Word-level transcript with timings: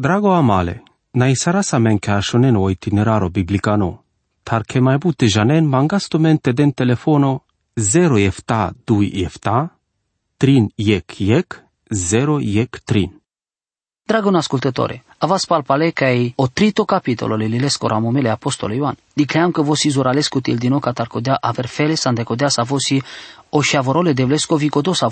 Drago 0.00 0.32
amale, 0.32 0.82
na 1.12 1.26
isara 1.28 1.62
sa 1.62 1.78
men 1.78 1.98
ka 1.98 2.20
shonen 2.22 2.56
o 2.56 2.68
itineraro 2.70 3.28
biblicano, 3.30 4.04
tar 4.44 4.62
ke 4.62 4.78
mai 4.80 4.98
bute 4.98 5.26
janen 5.26 5.66
mangasto 5.66 6.20
mente 6.20 6.52
den 6.52 6.70
telefono 6.72 7.40
0 7.74 8.18
efta 8.18 8.70
2 8.86 9.24
efta, 9.24 9.68
trin 10.38 10.70
iec 10.76 11.20
iec, 11.20 11.58
0 11.90 12.38
iec 12.40 12.78
trin. 12.84 13.10
Dragon 14.06 14.34
ascultătore, 14.34 15.04
avas 15.18 15.44
palpale 15.44 15.90
că 15.90 16.04
ai 16.04 16.32
otrito 16.36 16.84
capitolul 16.84 17.38
lilesco 17.38 17.86
ramomele 17.86 18.28
apostole 18.28 18.74
Ioan. 18.74 18.96
Dicleam 19.12 19.50
că 19.50 19.62
vosi 19.62 19.88
zuralescu 19.88 20.40
til 20.40 20.56
dino 20.56 20.78
catar 20.78 21.06
codea 21.06 21.34
aver 21.40 21.66
fele 21.66 21.94
sa 21.94 22.12
decodea 22.12 22.48
sa 22.48 22.62
vosi 22.62 23.02
o 23.48 23.60
șavorole 23.60 24.12
de 24.12 24.24
vlesco 24.24 24.56
vicodo 24.56 24.92
sa 24.92 25.06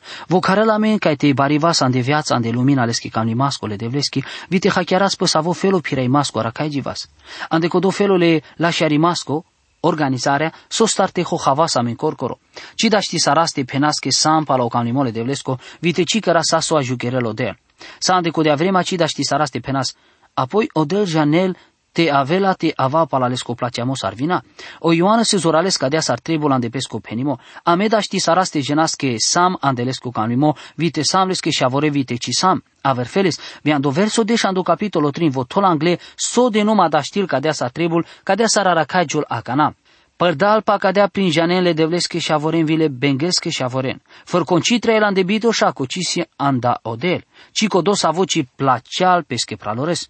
voci 0.00 0.08
să. 0.08 0.24
Vo 0.26 0.38
care 0.38 0.64
la 0.64 0.76
men 0.76 0.98
ca 0.98 1.14
te 1.14 1.32
bariva 1.32 1.72
sa 1.72 1.88
de 1.88 2.00
viața 2.00 2.38
de 2.38 2.50
lumina 2.50 2.84
leschi 2.84 3.08
cam 3.08 3.26
li 3.26 3.34
mascole 3.34 3.76
de 3.76 3.86
vleschi, 3.86 4.24
vite 4.48 4.68
hachiaras 4.68 5.14
pe 5.14 5.26
sa 5.26 5.40
vo 5.40 5.52
felo 5.52 5.80
pirei 5.80 6.08
masco 6.08 6.38
aracai 6.38 6.68
givas. 6.68 7.08
Ande 7.48 7.68
codo 7.68 7.90
felole 7.90 8.42
la 8.56 8.70
șari 8.70 8.98
masco, 8.98 9.44
organizarea 9.80 10.52
so 10.68 10.86
starte 10.86 11.22
ho 11.22 11.36
havasa 11.36 11.82
men 11.82 11.96
corcoro. 11.96 12.38
Ci 12.74 12.88
da 12.88 13.00
ști 13.00 13.18
saraste 13.18 13.64
penasche 13.64 14.10
sampa 14.10 14.56
la 14.56 14.64
o 14.64 14.68
cam 14.68 14.84
limole 14.84 15.10
de 15.10 15.22
vlesco, 15.22 15.58
vite 15.80 16.02
ci 16.02 16.20
căra 16.20 16.42
sa 16.42 16.60
so 16.60 16.76
ajucherelo 16.76 17.32
de 17.32 17.44
el. 17.44 17.58
Sa 17.98 18.20
de 18.20 18.30
de 18.42 18.54
vremea 18.54 18.82
ci 18.82 18.96
da 18.96 19.06
ști 19.06 19.22
saraste 19.24 19.60
penas. 19.60 19.94
Apoi 20.34 20.68
odel 20.72 21.06
janel 21.06 21.56
te 21.92 22.10
avela 22.10 22.54
te 22.54 22.72
ava 22.76 23.06
palalesco 23.06 23.54
placeamo 23.54 23.94
sarvina. 23.94 24.42
O 24.80 24.92
Ioana 24.92 25.24
se 25.24 25.38
zorales 25.38 25.76
cadea 25.76 26.00
sar 26.00 26.20
trebul 26.20 26.52
ande 26.52 26.70
pesco 26.70 27.00
penimo. 27.00 27.38
Ameda 27.64 28.00
ști 28.00 28.18
saraste 28.18 28.60
genasche 28.60 29.16
sam 29.18 29.56
andelesco 29.60 30.10
canimo, 30.10 30.56
vite 30.76 31.02
samlesche 31.02 31.50
shavore 31.50 31.90
vite 31.90 32.16
ci 32.16 32.30
sam. 32.32 32.62
Aver 32.82 33.06
feles, 33.06 33.38
viando 33.62 33.90
verso 33.90 34.22
de 34.24 34.36
shando 34.36 34.62
capitolo 34.62 35.10
3 35.10 35.30
votol 35.30 35.64
angle, 35.64 35.98
so 36.16 36.48
de 36.48 36.62
numa 36.62 36.88
da 36.88 37.00
știl 37.00 37.26
cadea 37.26 37.52
sar 37.52 37.70
trebul, 37.70 38.06
cadea 38.22 38.46
sar 38.46 38.66
aracajul 38.66 39.24
acana. 39.28 39.74
Părdal 40.16 40.62
pa 40.62 40.76
cadea 40.76 41.06
prin 41.06 41.30
janele 41.30 41.72
de 41.72 41.84
vlesche 41.84 42.18
și 42.18 42.32
avoren 42.32 42.64
vile 42.64 42.88
bengesche 42.88 43.50
și 43.50 43.62
avoren. 43.62 44.02
Făr 44.24 44.44
concitre 44.44 44.94
el 44.94 45.02
andebito 45.02 45.50
și 45.50 45.64
acocisi 45.64 46.20
anda 46.36 46.78
odel. 46.82 47.24
Cico 47.52 47.80
dos 47.80 48.02
avoci 48.02 48.44
placeal 48.56 49.22
pesche 49.22 49.56
pralores. 49.56 50.08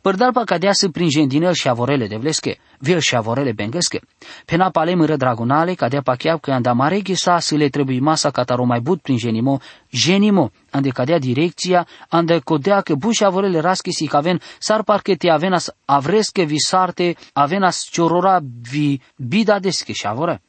Părdal 0.00 0.32
pa 0.32 0.44
cadea 0.44 0.72
să 0.72 0.88
prin 0.88 1.10
jendinel 1.10 1.52
și 1.52 1.68
avorele 1.68 2.06
de 2.06 2.16
vlesche, 2.16 2.58
vil 2.78 2.98
și 2.98 3.14
avorele 3.14 3.52
bengesche. 3.52 4.00
Pena 4.44 4.70
pale 4.70 4.94
mără 4.94 5.16
dragonale 5.16 5.74
cadea 5.74 6.00
pa 6.02 6.14
chiar 6.14 6.38
că 6.38 6.50
anda 6.50 6.72
mare 6.72 7.00
ghesa 7.00 7.38
să 7.38 7.54
le 7.54 7.68
trebuie 7.68 8.00
masa 8.00 8.30
cataro 8.30 8.64
mai 8.64 8.80
but 8.80 9.00
prin 9.00 9.16
genimo, 9.16 9.60
genimo, 9.92 10.50
ande 10.70 10.88
cadea 10.88 11.18
direcția, 11.18 11.86
ande 12.08 12.38
codea 12.38 12.80
că 12.80 12.94
buș 12.94 13.16
și 13.16 13.24
avorele 13.24 13.60
rasche 13.60 13.90
si 13.90 14.06
caven, 14.06 14.40
sar 14.58 14.82
parche 14.82 15.14
te 15.14 15.30
avenas 15.30 15.74
avresche 15.84 16.44
visarte, 16.44 17.16
avenas 17.32 17.88
ciorora 17.90 18.40
vi 18.70 19.00
bida 19.16 19.58
desche 19.58 19.92
și 19.92 20.06
avore. 20.06 20.42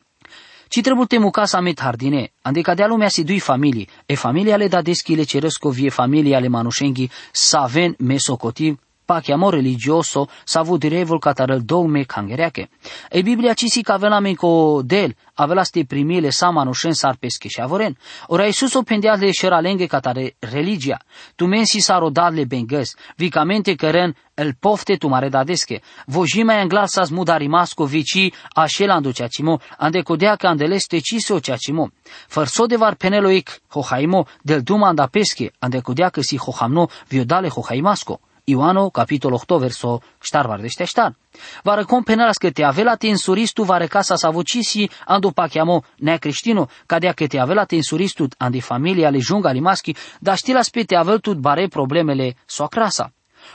Ci 0.74 0.82
trebuie 0.82 1.08
temu 1.08 1.32
casa 1.32 1.60
met 1.60 1.80
hardine, 1.80 2.32
ande 2.42 2.62
cadea 2.62 2.88
lumea 2.88 3.10
si 3.10 3.24
dui 3.24 3.40
familii, 3.40 3.88
e 4.06 4.16
familia 4.16 4.56
le 4.58 4.68
da 4.68 4.82
deschile 4.82 5.24
cerăsco 5.24 5.70
vie 5.70 5.90
familia 5.90 6.40
le 6.40 6.48
manușenghi, 6.48 7.10
saven 7.32 7.96
mesocotiv, 7.98 8.80
pachiamo 9.12 9.50
religioso 9.50 10.30
savu 10.46 10.78
direvol 10.78 11.20
catarel 11.20 11.64
dogme 11.64 12.06
cangereache. 12.06 12.70
E 13.10 13.22
Biblia 13.22 13.54
ci 13.54 13.68
si 13.68 13.82
cavela 13.82 14.20
men 14.22 14.36
co 14.36 14.82
del, 14.86 15.14
avela 15.34 15.64
ste 15.64 15.84
primile 15.84 16.30
samanușen 16.30 16.94
sar 16.94 17.16
pesche 17.20 17.48
și 17.48 17.62
avoren. 17.62 17.98
Ora 18.28 18.46
Iisus 18.46 18.74
o 18.74 18.82
pendea 18.82 19.18
de 19.18 19.32
șeralenghe 19.32 19.86
catare 19.86 20.36
religia. 20.40 21.00
Tu 21.36 21.46
mensi 21.46 21.80
saro 21.80 22.10
dadle 22.10 22.46
bengăs, 22.46 22.96
vicamente 23.16 23.76
căren 23.76 24.16
el 24.34 24.54
pofte 24.60 24.96
tu 24.96 25.08
mare 25.08 25.30
dadesche. 25.30 25.82
Vojima 26.06 26.62
în 26.62 26.68
glas 26.68 26.92
sa 26.92 27.04
mudari 27.10 27.48
masco 27.48 27.86
vici 27.86 28.34
așelandu 28.54 29.12
ceacimo, 29.12 29.60
ande 29.78 30.02
codea 30.02 30.36
că 30.36 30.48
andeleste 30.48 31.00
ciso 31.00 31.40
ceacimo. 31.40 31.90
Fărso 32.28 32.66
de 32.66 32.76
var 32.76 32.96
peneloic 32.96 33.62
hohaimo 33.68 34.26
del 34.42 34.62
duma 34.62 34.88
anda 34.88 35.06
pesche, 35.06 35.52
ande 35.60 35.80
codea 35.80 36.10
că 36.10 36.22
si 36.22 36.38
hohamno 36.38 36.90
viodale 37.08 37.50
hohaimasco. 37.50 38.20
Ioano, 38.44 38.90
capitol 38.90 39.34
8, 39.34 39.58
verso 39.58 40.02
ștar 40.22 40.46
vardește 40.46 40.84
ștar. 40.84 41.16
Va 41.64 41.76
recom 41.76 42.04
penalas 42.04 42.38
că 42.38 42.50
te 42.52 42.64
avela 42.64 42.96
te 42.96 43.08
insuristu 43.08 43.64
va 43.64 43.78
recasa 43.78 44.16
sa 44.16 44.30
vocisi 44.30 44.90
ando 45.06 45.30
pa 45.30 45.48
chiamo 45.48 45.84
ne 45.98 46.18
creștino, 46.18 46.68
cadea 46.86 47.12
că 47.12 47.28
te 47.28 47.40
avela 47.40 47.66
te 47.66 47.76
insuristu 47.76 48.28
andi 48.38 48.60
familia 48.60 49.10
le 49.10 49.20
junga 49.20 49.52
li 49.52 49.60
maschi, 49.60 49.96
dar 50.20 50.38
știlas 50.38 50.70
pe 50.70 50.84
te 50.84 50.96
avel 50.96 51.20
tut 51.20 51.38
bare 51.38 51.68
problemele 51.68 52.36
soacrasa. 52.46 53.14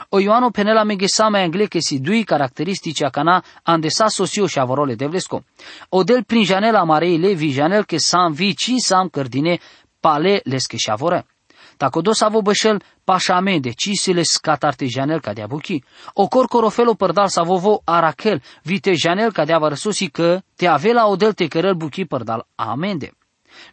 O 0.09 0.19
Ioano 0.19 0.49
penela 0.51 0.83
megesama 0.83 1.39
angle 1.39 1.67
che 1.67 1.81
si 1.81 1.99
dui 1.99 2.23
caracteristici 2.23 3.03
a 3.03 3.09
cana 3.09 3.43
andesa 3.63 4.07
sosio 4.07 4.47
și 4.47 4.59
avorole 4.59 4.95
de 4.95 5.05
vlesco. 5.05 5.43
O 5.89 6.03
del 6.03 6.23
prin 6.23 6.43
janela 6.43 6.83
marei 6.83 7.17
levi 7.17 7.51
janel 7.51 7.85
che 7.85 7.97
sam 7.97 8.31
vici 8.31 8.75
sam 8.77 9.07
cărdine 9.07 9.59
pale 9.99 10.41
lesche 10.43 10.77
și 10.77 10.89
avore. 10.89 11.25
Tako 11.77 12.01
do 12.01 12.13
savo 12.13 12.41
bășel 12.41 12.81
pașame 13.03 13.59
de 13.59 13.71
cisile 13.71 14.21
scat 14.23 14.63
artejanel 14.63 15.19
ca 15.21 15.33
de 15.33 15.45
buchi. 15.47 15.83
O 16.13 16.27
cor 16.27 16.45
corofelo 16.45 16.93
părdal 16.93 17.27
savo 17.27 17.57
vo 17.57 17.81
arachel 17.83 18.41
vite 18.63 18.93
janel 18.93 19.31
ca 19.31 19.45
de 19.45 19.55
vărsusi 19.59 20.09
că 20.09 20.41
te 20.55 20.67
ave 20.67 20.91
la 20.91 21.05
odel 21.07 21.33
te 21.33 21.47
cărăl 21.47 21.73
buchi 21.73 22.05
părdal 22.05 22.47
amende. 22.55 23.11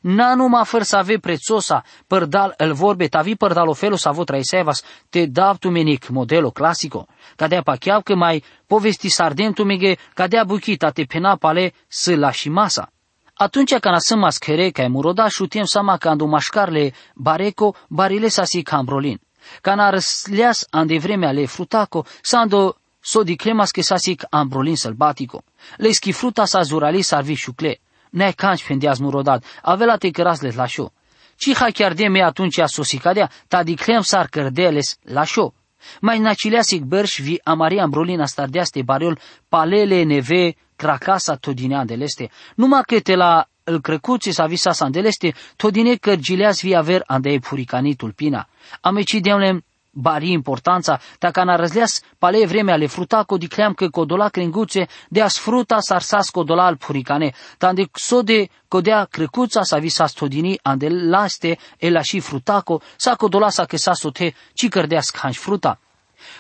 Na 0.00 0.34
numai 0.34 0.65
făr 0.65 0.82
să 0.82 0.97
ave 0.97 1.19
prețosa, 1.19 1.82
părdal 2.06 2.54
el 2.59 2.72
vorbe, 2.72 3.06
tavi 3.06 3.34
părdal 3.34 3.69
ofelo 3.69 3.97
să 3.97 4.09
avo 4.09 4.25
traisevas, 4.25 4.82
te 5.09 5.26
dav 5.26 5.56
tu 5.56 5.71
menic 5.71 6.09
modelo 6.09 6.50
clasico, 6.50 7.06
ca 7.36 7.47
de 7.47 7.60
pacheav 7.65 8.03
că 8.03 8.15
mai 8.15 8.44
povesti 8.66 9.09
sardem 9.09 9.53
tu 9.53 9.65
mege, 9.65 9.94
ca 10.15 10.26
de 10.26 10.41
buchita 10.47 10.91
te 10.91 11.03
pena 11.03 11.36
pale 11.36 11.72
să 11.88 12.16
lași 12.16 12.48
masa. 12.48 12.94
Atunci 13.37 13.75
când 13.75 13.99
să 13.99 14.17
maschere 14.17 14.71
ca 14.71 14.89
muroda 14.89 15.28
șutiem 15.28 15.65
sama 15.65 15.97
că 15.97 16.09
andu 16.09 16.25
mașcarle 16.25 16.93
bareco 17.15 17.75
barile 17.89 18.28
sa 18.28 18.45
si 18.45 18.62
cambrolin. 18.62 19.21
Când 19.61 19.81
a 19.81 19.91
răsleas 19.91 20.67
ande 20.71 20.99
vremea 20.99 21.33
le 21.33 21.47
frutaco, 21.47 22.05
sa 22.22 22.39
ando 22.39 22.77
so 23.00 23.22
di 23.22 23.37
cremas 23.37 23.71
che 23.71 23.83
sa 23.83 23.97
sic 23.97 24.25
ambrolin 24.31 24.77
sălbatico. 24.77 25.43
Le 25.77 25.93
schi 25.93 26.12
fruta 26.12 26.45
sa 26.45 26.62
zurali 26.62 27.03
sarvi 27.03 27.34
șucle. 27.34 27.81
Ne 28.11 28.31
canci 28.31 28.67
pendeaz 28.67 28.99
murodat, 28.99 29.45
avela 29.62 29.97
te 29.97 30.11
cărasle 30.11 30.53
la 30.55 30.66
șo. 30.66 30.93
Ci 31.37 31.55
ha 31.55 31.71
chiar 31.71 31.93
de 31.93 32.09
me 32.09 32.22
atunci 32.22 32.59
a 32.59 32.66
sosicadea, 32.66 33.31
ta 33.49 33.62
di 33.62 33.75
crem 33.75 34.01
sar 34.01 34.27
cărdeles 34.28 34.97
la 35.03 35.25
șo. 35.25 35.55
Mai 36.00 36.19
nacileasic 36.19 36.83
bărș 36.83 37.21
vi 37.21 37.41
amaria 37.45 37.83
ambrolina 37.83 38.27
stardeaste 38.27 38.83
bariol 38.83 39.19
palele 39.49 40.03
neve 40.03 40.55
cracasa 40.77 41.34
todinea 41.37 41.84
de 41.84 41.95
leste. 41.95 42.31
Numai 42.55 42.83
că 42.87 43.00
te 43.00 43.15
la 43.15 43.49
îl 43.65 43.81
crăcuți 43.81 44.31
sa 44.31 44.47
visa 44.47 44.72
sa 44.72 44.89
de 44.89 45.00
leste, 45.00 45.34
todine 45.56 45.95
cărgileaz 45.95 46.61
vi 46.61 46.75
aver 46.75 47.03
ande 47.06 47.31
e 47.31 47.39
puricanitul 47.39 48.12
pina. 48.12 48.49
Ameci 48.81 49.21
deamle 49.21 49.65
bari 49.94 50.31
importanța, 50.31 51.00
dacă 51.19 51.44
na 51.44 51.56
răzleas 51.56 52.00
pale 52.19 52.47
vremea 52.47 52.77
le 52.77 52.87
fruta 52.87 53.22
co 53.25 53.37
dicleam 53.37 53.72
că 53.72 53.88
codola 53.88 54.28
crenguțe 54.28 54.87
de 55.09 55.22
as 55.22 55.38
fruta 55.38 55.77
sarsas 55.81 56.28
codola 56.28 56.65
al 56.65 56.77
puricane, 56.77 57.32
tande 57.59 57.88
so 57.93 58.22
de 58.22 58.49
codea 58.69 59.04
crecuța 59.04 59.62
sa 59.62 59.78
visa 59.78 60.06
stodini 60.06 60.59
ande 60.62 60.88
laste 60.88 61.59
e 61.78 61.91
la 61.91 62.03
și 62.03 62.21
frutaco, 62.21 62.81
sa 62.97 63.15
codola 63.15 63.49
sa 63.49 63.65
că 63.65 63.77
sa 63.77 63.93
sote, 63.93 64.34
ci 64.53 64.69
cărdea 64.69 65.00
scanș 65.00 65.37
fruta. 65.37 65.78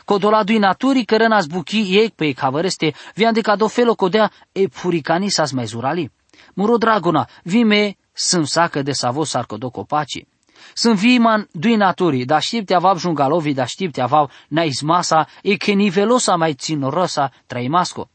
Codola 0.04 0.42
dui 0.42 0.58
naturi 0.58 1.04
cără 1.04 1.26
nas 1.26 1.46
buchi 1.46 1.96
ei 1.96 2.12
pe 2.16 2.32
cavăreste, 2.32 2.94
vian 3.14 3.32
de 3.32 3.40
cado 3.40 3.68
felo 3.68 3.94
codea 3.94 4.30
e 4.52 4.66
puricani 4.66 5.30
sa 5.30 5.44
zmezurali. 5.44 6.12
Muro 6.54 6.76
dragona, 6.76 7.28
vime 7.42 7.96
sunt 8.12 8.46
sacă 8.46 8.82
de 8.82 8.92
savo 8.92 9.24
sarcodo 9.24 9.70
copaci. 9.70 10.26
Sunt 10.72 10.98
viman 10.98 11.48
dui 11.52 11.76
naturi, 11.76 12.24
da 12.24 12.38
știpte 12.38 12.74
avav 12.74 12.98
jungalovi, 12.98 13.54
da 13.54 13.64
știpte 13.64 14.00
avav 14.00 14.30
na 14.48 14.62
izmasa, 14.62 15.26
e 15.42 15.56
che 15.56 15.72
nivelosa 15.72 16.36
mai 16.36 16.54
ținorosa 16.54 17.30
traimasco. 17.46 18.08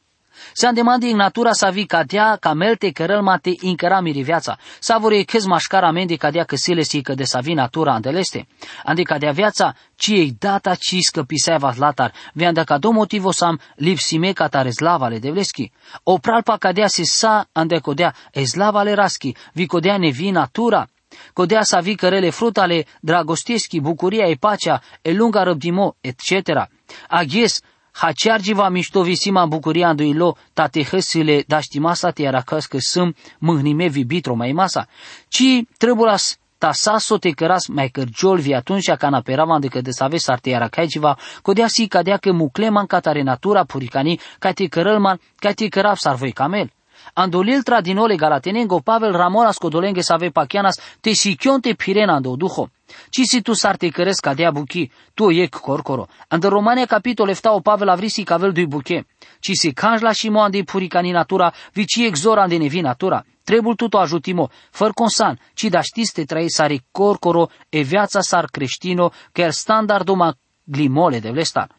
Se 0.54 0.68
andemandi 0.68 1.10
în 1.10 1.16
natura 1.16 1.52
sa 1.54 1.70
vi 1.70 1.86
cadea 1.86 2.38
ca 2.40 2.54
melte 2.54 2.92
cărăl 2.92 3.22
mate 3.22 3.54
incăra 3.62 4.00
miri 4.00 4.22
viața. 4.22 4.58
Sa 4.80 4.98
vor 4.98 5.12
e 5.12 5.24
câz 5.24 5.46
mașcara 5.46 5.92
mendi 5.92 6.18
cadea 6.18 6.44
că 6.44 6.56
sile 6.56 6.82
si 6.82 7.02
că 7.02 7.14
de 7.14 7.24
sa 7.24 7.40
vi 7.40 7.54
natura 7.54 7.94
andeleste. 7.94 8.48
Andi 8.84 9.04
cadea 9.04 9.32
viața, 9.32 9.76
ci 9.96 10.08
ei 10.08 10.36
data 10.40 10.76
ci 10.76 10.98
scăpiseva 11.00 11.74
latar, 11.78 12.14
vian 12.34 12.54
da 12.54 12.64
ca 12.64 12.78
do 12.78 12.92
motivo 12.92 13.32
sam 13.32 13.60
lipsime 13.76 14.32
ca 14.32 14.48
tare 14.48 14.70
slavale 14.70 15.20
de 15.20 15.30
vleschi. 15.30 15.72
O 16.04 16.18
pralpa 16.18 16.58
cadea 16.58 16.88
si 16.88 17.04
sa 17.04 17.48
ande 17.52 17.80
codea 17.80 18.14
e 18.32 18.46
slavale 18.46 18.94
raschi, 18.94 19.36
vi 19.54 19.66
codea 19.66 19.98
nevi 19.98 20.32
natura, 20.32 20.88
codea 21.34 21.64
sa 21.64 21.80
vi 21.80 21.96
cărele 21.96 22.30
frutale 22.30 22.86
dragostieschi, 23.02 23.80
bucuria 23.80 24.26
e 24.26 24.36
pacea, 24.36 24.82
e 25.02 25.12
lunga 25.12 25.44
răbdimo, 25.44 25.96
etc. 26.02 26.70
Aghies, 27.08 27.62
Haceargiva 27.92 28.70
mișto 28.70 29.02
visima 29.02 29.46
bucuria 29.46 29.94
ilo 29.98 30.38
tate 30.54 30.84
hăsile 30.84 31.44
da 31.48 31.60
știmasa 31.60 32.12
te 32.12 32.24
era 32.24 32.42
că 32.42 32.78
sâm 32.78 33.16
mâhnime 33.40 33.88
vibitro 33.88 34.36
mai 34.36 34.52
masa, 34.52 34.88
ci 35.28 35.64
trebulas 35.78 36.38
ta 36.58 36.72
sa 36.72 36.98
so 36.98 37.18
te 37.18 37.32
căras 37.32 37.68
mai 37.68 37.90
cărgiol 37.90 38.40
vi 38.40 38.54
atunci 38.54 38.92
ca 38.92 39.10
na 39.10 39.22
peravan 39.22 39.60
de 39.60 39.68
că 39.68 39.82
de 39.82 39.92
save 39.92 40.18
sarte 40.18 40.50
iara 40.50 40.68
caigiva, 40.68 41.18
codea 41.42 41.68
si 41.68 41.88
cadea 41.88 42.18
că 42.18 42.32
mucleman 42.32 42.86
catare 42.86 43.22
natura 43.22 43.64
puricani, 43.64 44.20
ca 44.40 44.52
te 44.52 44.68
cărălman, 44.68 45.20
ca 45.36 45.52
te 45.52 45.68
cărap 45.68 45.98
sarvoi 45.98 46.32
camel. 46.32 46.72
Andolil 47.14 47.64
tradinole 47.64 48.16
galatenengo 48.16 48.82
Pavel 48.82 49.14
Ramonas 49.14 49.58
codolenge 49.58 50.02
save 50.02 50.32
pachianas 50.32 50.80
te 51.02 51.14
te 51.62 51.76
pirena 51.76 52.16
ando 52.16 52.36
duho. 52.36 52.70
Ci 53.10 53.26
si 53.26 53.42
tu 53.42 53.54
sarte 53.54 53.90
căresc 53.90 54.22
cadea 54.22 54.52
buchi, 54.52 54.92
tu 55.14 55.30
ec 55.30 55.60
corcoro. 55.60 56.08
Ando 56.30 56.50
Romania 56.50 56.86
capitol 56.86 57.30
efta 57.30 57.54
o 57.54 57.62
Pavel 57.62 57.90
avrisi 57.90 58.24
cavel 58.24 58.52
dui 58.52 58.68
buche. 58.68 59.06
Ci 59.40 59.52
si 59.54 59.74
canjla 59.74 60.12
și 60.12 60.30
mo 60.30 60.42
ande 60.42 60.64
puricani 60.64 61.12
natura, 61.12 61.54
vici 61.74 62.06
exora 62.06 62.42
ande 62.42 62.58
nevi 62.58 62.82
natura. 62.82 63.24
Trebul 63.44 63.76
tu 63.76 63.88
ajutimo, 63.98 64.50
făr 64.72 64.92
consan, 64.94 65.40
ci 65.54 65.64
da 65.70 65.82
știți 65.82 66.14
te 66.14 66.24
trăi 66.24 66.52
sare 66.52 66.80
corcoro 66.92 67.50
e 67.70 67.82
viața 67.82 68.22
sar 68.22 68.46
creștino, 68.46 69.12
chiar 69.32 69.52
standardul 69.52 70.16
ma 70.16 70.34
glimole 70.64 71.20
de 71.20 71.30
vlestar. 71.30 71.79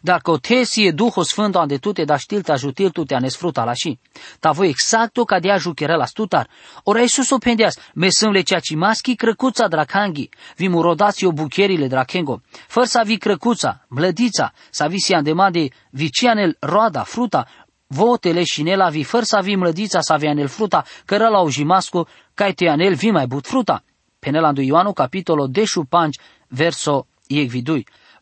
Dacă 0.00 0.30
o 0.30 0.36
tesie 0.36 0.90
Duhul 0.90 1.24
Sfânt 1.24 1.56
ande 1.56 1.76
tu 1.76 1.92
te 1.92 2.04
da 2.04 2.16
știl 2.16 2.42
te 2.42 2.52
ajutil 2.52 2.90
tu 2.90 3.04
te 3.04 3.14
anesfruta 3.14 3.64
la 3.64 3.72
și. 3.72 3.98
Ta 4.40 4.50
voi 4.50 4.68
exacto 4.68 5.24
ca 5.24 5.38
de 5.38 5.54
juchere 5.58 5.96
la 5.96 6.04
stutar. 6.04 6.48
Ora 6.82 7.00
Iisus 7.00 7.30
o 7.30 7.38
pendeas, 7.38 7.78
me 7.94 8.08
le 8.32 8.40
cea 8.40 8.58
ci 8.58 8.74
maschi 8.74 9.14
crăcuța 9.14 9.68
dracanghi, 9.68 10.28
vi 10.56 10.68
mu 10.68 10.80
rodați 10.80 11.24
o 11.24 11.32
bucherile 11.32 11.86
drakengo. 11.86 12.40
Făr 12.66 12.84
să 12.84 13.02
vi 13.04 13.16
crăcuța, 13.16 13.84
mlădița, 13.88 14.52
să 14.70 14.86
vi 14.88 14.98
si 14.98 15.14
andemande 15.14 15.68
vicianel 15.90 16.56
roada, 16.60 17.02
fruta, 17.02 17.46
votele 17.86 18.44
și 18.44 18.62
nela 18.62 18.88
vi 18.88 19.02
făr 19.02 19.22
să 19.22 19.40
vi 19.42 19.56
mlădița 19.56 20.00
să 20.00 20.12
avea 20.12 20.30
anel 20.30 20.48
fruta, 20.48 20.84
cără 21.04 21.28
la 21.28 21.40
ujimasco, 21.40 22.06
cai 22.34 22.52
te 22.52 22.68
anel 22.68 22.94
vi 22.94 23.10
mai 23.10 23.26
but 23.26 23.46
fruta. 23.46 23.84
Penelandu 24.18 24.60
Ioanu 24.60 24.92
capitolo 24.92 25.46
deșu 25.46 25.84
panci, 25.84 26.20
verso 26.48 27.06
ieg 27.26 27.50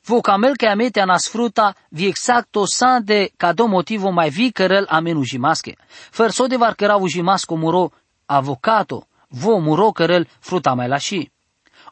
vidui. 0.03 0.17
Vocamel 0.17 0.57
que 0.57 0.67
amete 0.67 1.01
a 1.01 1.07
nas 1.07 1.29
fruta 1.29 1.75
vi 1.91 2.07
exacto 2.07 2.67
sande 2.67 3.33
do 3.55 3.67
motivo 3.67 4.11
mai 4.11 4.31
vi 4.31 4.53
cărăl 4.53 4.87
amenu 4.89 5.23
jimasche. 5.23 5.77
Fărso 6.11 6.47
de 6.47 6.57
var 6.57 6.75
căra 6.75 6.99
jimasco 7.09 7.57
muro 7.57 7.91
avocato, 8.27 9.07
vo 9.29 9.59
muro 9.59 9.93
cărăl 9.93 10.27
fruta 10.41 10.75
mai 10.75 10.89
lași. 10.89 11.31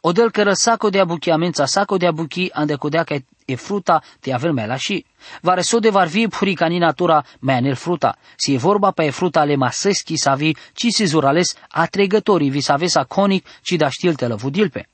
Odel 0.02 0.30
cără 0.30 0.52
saco 0.52 0.88
de 0.88 1.00
abuchi 1.00 1.30
amența 1.30 1.66
saco 1.66 1.96
de 1.96 2.06
abuchi 2.06 2.50
ande 2.52 2.74
codea 2.74 3.04
că 3.04 3.16
e 3.44 3.54
fruta 3.54 4.02
te 4.20 4.32
avel 4.32 4.52
mai 4.52 4.66
lași. 4.66 5.04
Vare 5.42 5.60
so 5.60 5.78
de 5.78 5.90
var 5.90 6.06
vi 6.06 6.28
puricani 6.28 6.78
natura 6.78 7.24
mai 7.40 7.54
anel 7.54 7.74
fruta. 7.74 8.16
Si 8.36 8.54
e 8.54 8.56
vorba 8.56 8.90
pe 8.90 9.04
e 9.04 9.10
fruta 9.10 9.44
le 9.44 9.56
maseschi 9.56 10.16
sa 10.16 10.34
vi, 10.34 10.56
ci 10.72 10.86
si 10.90 11.04
zurales 11.04 11.54
a 11.68 11.86
tregătorii 11.86 12.50
vi 12.50 12.60
sa 12.60 12.76
vesa 12.76 13.04
conic, 13.04 13.46
ci 13.62 13.72
da 13.72 13.88
știl 13.88 14.14
te 14.14 14.26
lăvudilpe. 14.26 14.88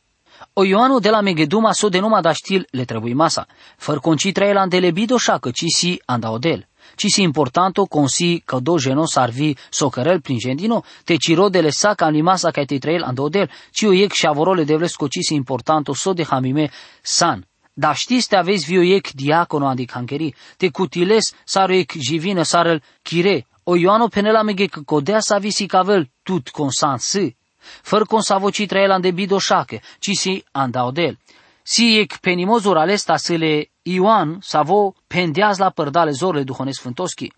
O 0.52 0.64
Ioanu 0.64 0.98
de 0.98 1.10
la 1.10 1.20
Megeduma 1.20 1.72
so 1.72 1.88
de 1.88 2.00
numa 2.00 2.20
da 2.20 2.32
știl 2.32 2.66
le 2.70 2.84
trebuie 2.84 3.14
masa. 3.14 3.46
Făr 3.76 3.98
conci 4.00 4.32
trăie 4.32 4.52
la 4.52 4.66
delebido 4.66 5.16
șacă, 5.16 5.50
ci 5.50 5.64
si 5.66 6.02
anda 6.04 6.30
odel. 6.30 6.68
Ci 6.96 7.06
si 7.06 7.22
importanto 7.22 7.84
consi 7.84 8.40
că 8.40 8.58
do 8.58 8.76
geno 8.76 9.06
sarvi 9.06 9.54
socărel 9.70 10.20
prin 10.20 10.38
gendino, 10.38 10.84
te 11.04 11.16
ciro 11.16 11.48
de 11.48 11.60
le 11.60 11.70
saca 11.70 12.06
în 12.06 12.22
masa 12.22 12.50
ca 12.50 12.64
te 12.64 12.78
trăie 12.78 13.00
anda 13.04 13.22
odel, 13.22 13.50
ci 13.72 13.82
o 13.82 13.92
iec 13.92 14.12
și 14.12 14.26
avorole 14.26 14.64
de 14.64 14.76
vlesco 14.76 15.08
ci 15.08 15.18
si 15.20 15.34
importanto 15.34 15.94
so 15.94 16.12
de 16.12 16.24
hamime 16.24 16.70
san. 17.02 17.46
Da 17.72 17.92
știți 17.92 18.28
te 18.28 18.36
aveți 18.36 18.64
viu 18.64 18.82
iec 18.82 19.10
diacono 19.10 19.66
andi 19.66 19.84
cancheri, 19.84 20.34
te 20.56 20.68
cutiles 20.68 21.34
saro 21.44 21.72
iec 21.72 21.92
jivină 21.92 22.42
sarel 22.42 22.82
chire, 23.02 23.46
o 23.64 23.76
Ioanu 23.76 24.08
penela 24.08 24.42
mege 24.42 24.66
că 24.66 24.80
codea 24.80 25.20
sa 25.20 25.38
visi 25.38 25.66
cavel 25.66 26.10
tut 26.22 26.48
consansı 26.48 27.36
fără 27.82 28.04
consavoci 28.04 28.66
trăielan 28.66 29.00
de 29.00 29.10
bidoșache, 29.10 29.80
ci 29.98 30.10
si 30.10 30.44
andaodel. 30.50 31.18
Si 31.62 31.98
ec 31.98 32.16
penimozor 32.16 32.76
alesta 32.76 33.16
sile 33.16 33.70
Ioan 33.82 34.38
savo 34.40 34.94
pendeaz 35.06 35.58
la 35.58 35.70
părdale 35.70 36.10
zorle 36.10 36.42
duhone 36.42 36.70
sfântoschi. 36.70 37.32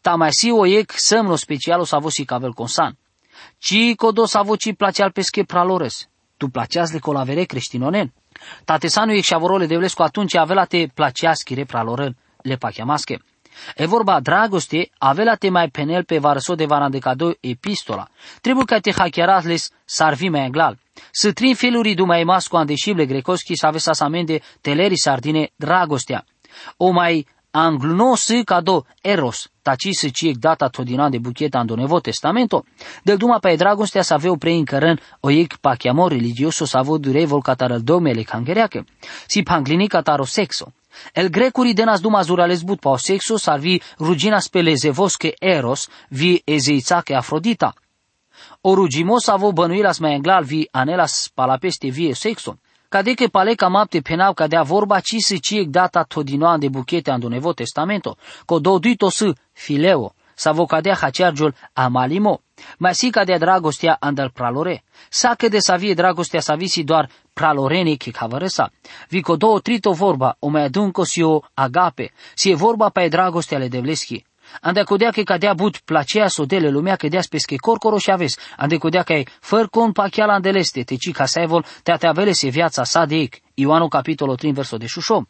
Ta 0.00 0.14
mai 0.14 0.32
si 0.32 0.50
o 0.50 0.66
ec 0.66 0.92
semno 0.92 1.36
specialo 1.36 1.84
savo 1.84 2.08
si 2.08 2.24
cavel 2.24 2.52
consan. 2.52 2.96
Ci 3.58 3.94
codo 3.96 4.26
savo 4.26 4.56
ci 4.56 4.72
placeal 4.72 5.10
pesche 5.10 5.44
pralores. 5.44 6.08
Tu 6.36 6.48
placeaz 6.48 6.92
le 6.92 6.98
colavere 6.98 7.44
creștinonen. 7.44 8.12
Tatesanu 8.64 9.12
ec 9.12 9.24
și 9.24 9.34
avorole 9.34 9.66
de 9.66 9.78
atunci 9.96 10.36
avea 10.36 10.64
te 10.64 10.86
placeaz 10.94 11.38
chire 11.44 11.64
pralorel 11.64 12.16
le 12.42 12.56
pachiamasche. 12.56 13.18
E 13.76 13.86
vorba 13.86 14.20
dragoste, 14.20 14.90
avea 14.98 15.34
te 15.34 15.50
mai 15.50 15.68
penel 15.68 16.04
pe 16.04 16.18
varso 16.18 16.54
de 16.54 16.66
vara 16.66 16.88
de 16.88 16.98
cadou 16.98 17.36
epistola. 17.40 18.08
Trebuie 18.40 18.64
ca 18.64 18.78
te 18.78 18.92
hachiarasles 18.92 19.70
sarvi 19.84 20.28
mai 20.28 20.44
englal. 20.44 20.78
Să 21.10 21.32
trin 21.32 21.54
feluri 21.54 21.94
du 21.94 22.04
mai 22.04 22.24
masco 22.24 22.56
andeșible 22.56 23.06
grecoschi 23.06 23.54
să 23.54 23.66
avea 23.66 23.78
sa 23.78 24.04
amende 24.04 24.40
teleri 24.60 24.98
sardine 24.98 25.50
dragostea. 25.56 26.24
O 26.76 26.90
mai 26.90 27.26
angluno 27.50 28.14
să 28.14 28.42
cado 28.44 28.86
eros, 29.02 29.50
taci 29.62 29.88
să 29.90 30.08
ciec 30.08 30.36
data 30.36 30.68
todina 30.68 31.08
de 31.08 31.18
bucheta 31.18 31.60
în 31.60 31.66
Novo 31.66 32.00
Testamento, 32.00 32.64
del 33.02 33.16
duma 33.16 33.38
pe 33.38 33.54
dragostea 33.54 34.02
să 34.02 34.14
avea 34.14 34.32
prei 34.38 34.58
încărân 34.58 35.00
o 35.20 35.30
iec 35.30 35.56
pa 35.56 35.74
chiamo 35.74 36.08
religioso 36.08 36.64
să 36.64 36.76
avea 36.76 36.96
durei 36.96 37.26
volcatar 37.26 37.70
al 37.70 37.82
domele 37.82 38.22
cangereacă, 38.22 38.84
si 39.26 39.42
panglini 39.42 39.86
cataro 39.86 40.24
sexo. 40.24 40.72
El 41.12 41.30
grecuri 41.30 41.74
denas 41.74 42.00
duma 42.00 42.22
zurales 42.22 42.62
but 42.62 42.80
pao 42.80 42.96
sexo 42.96 43.36
salvi 43.38 43.80
ruginas 43.98 44.48
pelezevosche 44.48 45.34
eros 45.38 45.88
vi 46.08 46.42
ezeițache 46.44 47.14
Afrodita. 47.14 47.74
O 48.60 48.74
rugimos 48.74 49.28
avo 49.28 49.52
bănuilas 49.52 49.98
mai 49.98 50.14
englal 50.14 50.44
vi 50.44 50.68
anelas 50.70 51.30
palapeste 51.34 51.90
vie 51.90 52.14
sexo. 52.14 52.58
Cadeke 52.88 53.28
paleca 53.28 53.68
mapte 53.68 54.00
penau 54.00 54.34
cadea 54.34 54.62
vorba 54.62 55.00
ci 55.00 55.20
si 55.20 55.40
ciec 55.40 55.68
data 55.68 56.04
todinoan 56.04 56.60
de 56.60 56.68
buchete 56.68 57.10
ando 57.10 57.28
Nevo 57.28 57.52
Testamento, 57.52 58.16
co 58.44 58.58
doduito 58.58 59.08
să 59.08 59.32
fileo, 59.52 60.14
sa 60.42 60.52
vocadea 60.52 60.94
haceargiul 60.94 61.54
amalimo, 61.72 62.40
mai 62.78 62.94
si 62.94 63.10
cadea 63.10 63.38
dragostea 63.38 63.96
andal 64.00 64.30
pralore, 64.30 64.82
sa 65.08 65.34
că 65.34 65.48
de 65.48 65.58
să 65.58 65.76
vie 65.78 65.94
dragostea 65.94 66.40
să 66.40 66.54
visi 66.56 66.82
doar 66.82 67.08
pralorene 67.32 67.94
che 67.94 68.10
cavărăsa. 68.10 68.70
Vico 69.08 69.36
două 69.36 69.60
trito 69.60 69.92
vorba, 69.92 70.36
o 70.38 70.48
mai 70.48 70.64
adunco 70.64 71.04
si 71.04 71.22
o 71.22 71.40
agape, 71.54 72.12
si 72.34 72.50
e 72.50 72.54
vorba 72.54 72.88
pe 72.88 73.08
dragostea 73.08 73.58
le 73.58 73.68
devleschi. 73.68 74.24
Ande 74.60 74.82
codea 74.82 75.10
că 75.10 75.22
cadea 75.22 75.54
but 75.54 75.76
placea 75.78 76.28
sodele 76.28 76.68
lumea 76.68 76.96
că 76.96 77.08
dea 77.08 77.20
spesche 77.20 77.56
corcoro 77.56 77.98
și 77.98 78.10
aves. 78.10 78.36
Ande 78.56 78.76
codea 78.76 79.02
că 79.02 79.12
e 79.12 79.24
făr 79.40 79.68
con 79.68 79.92
pachiala 79.92 80.32
andeleste, 80.32 80.82
te 80.82 80.96
ci 80.96 81.12
ca 81.12 81.24
evol 81.34 81.64
te 81.82 82.06
avele 82.06 82.32
se 82.32 82.48
viața 82.48 82.84
sa 82.84 83.04
de 83.04 83.16
ec. 83.16 83.34
Ioanu 83.54 83.88
capitolul 83.88 84.36
3 84.36 84.52
verso 84.52 84.76
de 84.76 84.86
șușom. 84.86 85.24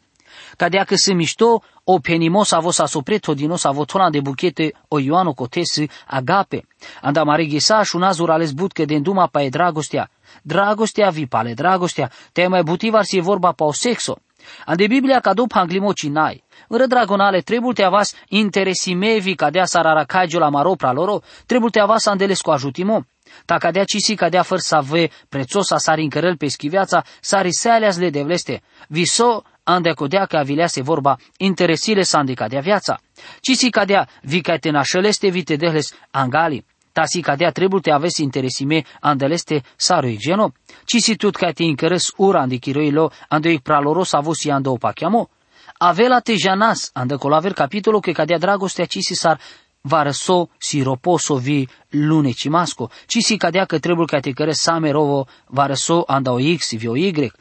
Cadea 0.57 0.83
că 0.83 0.95
se 0.95 1.13
mișto 1.13 1.61
o 1.83 1.99
penimos 1.99 2.51
avo 2.51 2.71
sa 2.71 2.85
sopret 2.85 3.27
dinos 3.27 3.63
avo 3.63 3.85
tona 3.85 4.09
de 4.09 4.19
buchete 4.19 4.73
o 4.87 4.99
Ioanu 4.99 5.33
cotesi 5.33 5.89
agape. 6.07 6.67
Anda 7.01 7.23
mare 7.23 7.45
ghesaș 7.45 7.87
și 7.87 7.95
un 7.95 8.03
azur 8.03 8.29
ales 8.29 8.51
butke 8.51 8.85
de 8.85 8.95
înduma 8.95 9.27
pa 9.27 9.41
e 9.41 9.49
dragostea. 9.49 10.09
Dragostea 10.41 11.09
vi 11.09 11.27
pale 11.27 11.53
dragostea, 11.53 12.11
te 12.31 12.47
mai 12.47 12.63
butivar 12.63 13.03
si 13.03 13.17
e 13.17 13.21
vorba 13.21 13.51
pa 13.51 13.65
o 13.65 13.71
sexo. 13.71 14.17
Ande 14.65 14.87
Biblia 14.87 15.19
ca 15.19 15.33
după 15.33 15.57
anglimo 15.57 15.93
cinai. 15.93 16.43
Ră 16.67 16.85
dragonale, 16.85 17.41
trebuie 17.41 17.73
te 17.73 17.83
avas 17.83 18.13
interesimevi 18.27 19.35
ca 19.35 19.49
dea 19.49 19.65
sarara 19.65 20.03
cagio 20.03 20.39
la 20.39 20.49
maropra 20.49 20.91
loro, 20.91 21.21
trebuie 21.45 21.69
te 21.71 21.79
avas 21.79 22.05
andeles 22.05 22.41
cu 22.41 22.51
ajutimo. 22.51 23.05
Ta 23.45 23.57
cadea 23.57 23.83
cisi 23.83 24.15
cadea 24.15 24.41
făr 24.41 24.59
să 24.59 24.75
ave 24.75 25.09
prețosa 25.29 25.77
sari 25.77 26.01
încărăl 26.01 26.37
pe 26.37 26.47
schiviața, 26.47 27.03
sari 27.21 27.53
sealeas 27.53 27.97
le 27.97 28.09
devleste. 28.09 28.61
Viso 28.87 29.43
ande 29.63 29.91
codea 29.91 30.25
că 30.25 30.37
avilease 30.37 30.81
vorba 30.81 31.17
interesile 31.37 32.01
sandi 32.01 32.33
cadea 32.33 32.59
viața. 32.59 32.99
Cisi 33.41 33.69
cadea 33.69 34.09
vi 34.21 34.41
ca 34.41 34.57
te 34.57 34.69
nașăleste 34.69 35.27
vite 35.27 35.55
dehles 35.55 35.93
angali. 36.11 36.65
Ta 36.91 37.05
si 37.05 37.21
cadea 37.21 37.51
trebuie 37.51 37.81
te 37.81 37.91
avesi 37.91 38.21
interesime 38.21 38.83
andeleste 38.99 39.63
saru 39.75 40.15
geno. 40.17 40.51
Cisi 40.85 41.15
tut 41.15 41.35
ca 41.35 41.51
te 41.51 41.63
încărăs 41.63 42.11
ura 42.17 42.41
andi 42.41 42.59
chiroilo 42.59 43.11
ando 43.27 43.49
ic 43.49 43.61
praloros 43.61 44.13
avosi 44.13 44.49
ando 44.49 44.71
opachiamo. 44.71 45.29
Avela 45.77 46.19
te 46.19 46.35
janas, 46.35 46.89
ande 46.93 47.15
colaver 47.15 47.53
capitolul 47.53 48.01
că 48.01 48.11
cadea 48.11 48.37
dragostea 48.37 48.85
cisi 48.85 49.13
sar 49.13 49.39
varso 49.85 50.49
si 50.57 50.81
roposo 50.81 51.35
vi 51.35 51.67
lune 51.89 52.31
cimasco, 52.31 52.89
ci 53.05 53.17
si 53.19 53.37
cadea 53.37 53.65
că 53.65 53.79
trebuie 53.79 54.05
ca 54.05 54.19
te 54.19 54.31
căre 54.31 54.51
same 54.51 54.91
rovo 54.91 55.27
varso 55.47 56.03
anda 56.07 56.31
o 56.31 56.37
x 56.57 56.75
vi 56.75 56.87
o 56.87 56.95
y, 56.95 57.31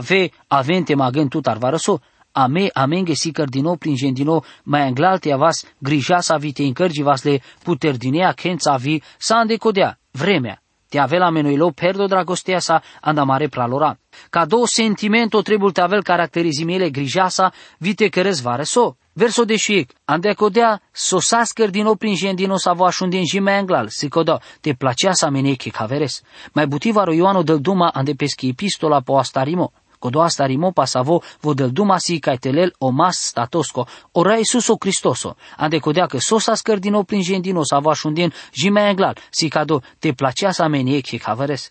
ve 0.00 0.30
avente 0.48 0.94
magen 0.94 1.28
tutar 1.28 1.58
varso, 1.58 2.00
ame 2.32 2.68
amenge 2.72 3.14
si 3.14 3.30
cardino 3.30 3.76
prin 3.76 3.94
gendino 3.94 4.42
mai 4.64 4.82
anglalte 4.82 5.32
avas 5.32 5.64
grija 5.78 6.20
sa 6.20 6.36
vi 6.36 6.52
te 6.52 6.62
încărgi 6.62 7.02
vas 7.02 7.22
le 7.22 7.40
puterdinea 7.62 8.32
kența 8.32 8.76
vi 8.76 9.02
sa 9.18 9.36
andecodea 9.36 9.98
vremea. 10.10 10.58
Te 10.88 10.98
avea 10.98 11.30
menuilo 11.30 11.70
perdo 11.70 12.06
dragostea 12.06 12.58
sa 12.58 12.82
anda 13.00 13.24
mare 13.24 13.48
pralora. 13.48 13.98
Ca 14.30 14.44
două 14.44 14.66
sentimento 14.66 15.42
trebuie 15.42 15.72
te 15.72 15.80
avel 15.80 16.02
caracterizimele 16.02 16.90
grija 16.90 17.28
sa 17.28 17.52
vi 17.78 17.94
te 17.94 18.08
cărez 18.08 18.40
varso. 18.40 18.96
Verso 19.16 19.44
de 19.44 19.56
și 19.56 19.86
ande 20.04 20.32
codea 20.32 20.82
sosasker 20.92 21.70
din 21.70 21.86
oprin 21.86 22.14
gendino 22.14 22.56
sa 22.56 22.72
vo 22.72 22.88
din 23.08 23.24
jime 23.24 23.52
anglal, 23.52 23.88
si 23.88 24.08
codo, 24.08 24.40
te 24.60 24.74
placea 24.74 25.12
sa 25.12 25.30
meneke 25.30 25.70
caveres. 25.70 26.22
Mai 26.52 26.66
butivaro 26.66 27.12
Ioano 27.12 27.42
del 27.42 27.60
duma 27.60 27.90
ande 27.94 28.14
peschi 28.14 28.48
epistola 28.48 29.00
po 29.00 29.18
astarimo. 29.18 29.72
Codo 29.98 30.20
astarimo 30.20 30.72
pasavo 30.72 31.22
vo 31.40 31.54
del 31.54 31.70
duma 31.70 31.98
si 31.98 32.18
telel 32.18 32.72
o 32.78 32.90
mas 32.90 33.16
statosco, 33.18 33.86
ora 34.12 34.36
Isuso 34.36 34.76
Cristoso, 34.76 35.36
ande 35.56 35.78
codea 35.78 36.06
că 36.06 36.18
sosasker 36.18 36.78
din 36.78 36.94
oprin 36.94 37.22
gendino 37.22 37.62
sa 37.64 37.78
vo 37.78 37.92
din 38.12 38.32
jime 38.52 38.80
anglal, 38.80 39.16
si 39.30 39.48
cado 39.48 39.82
te 39.98 40.12
placea 40.12 40.50
sa 40.50 40.66
meneke 40.66 41.18
caveres. 41.18 41.70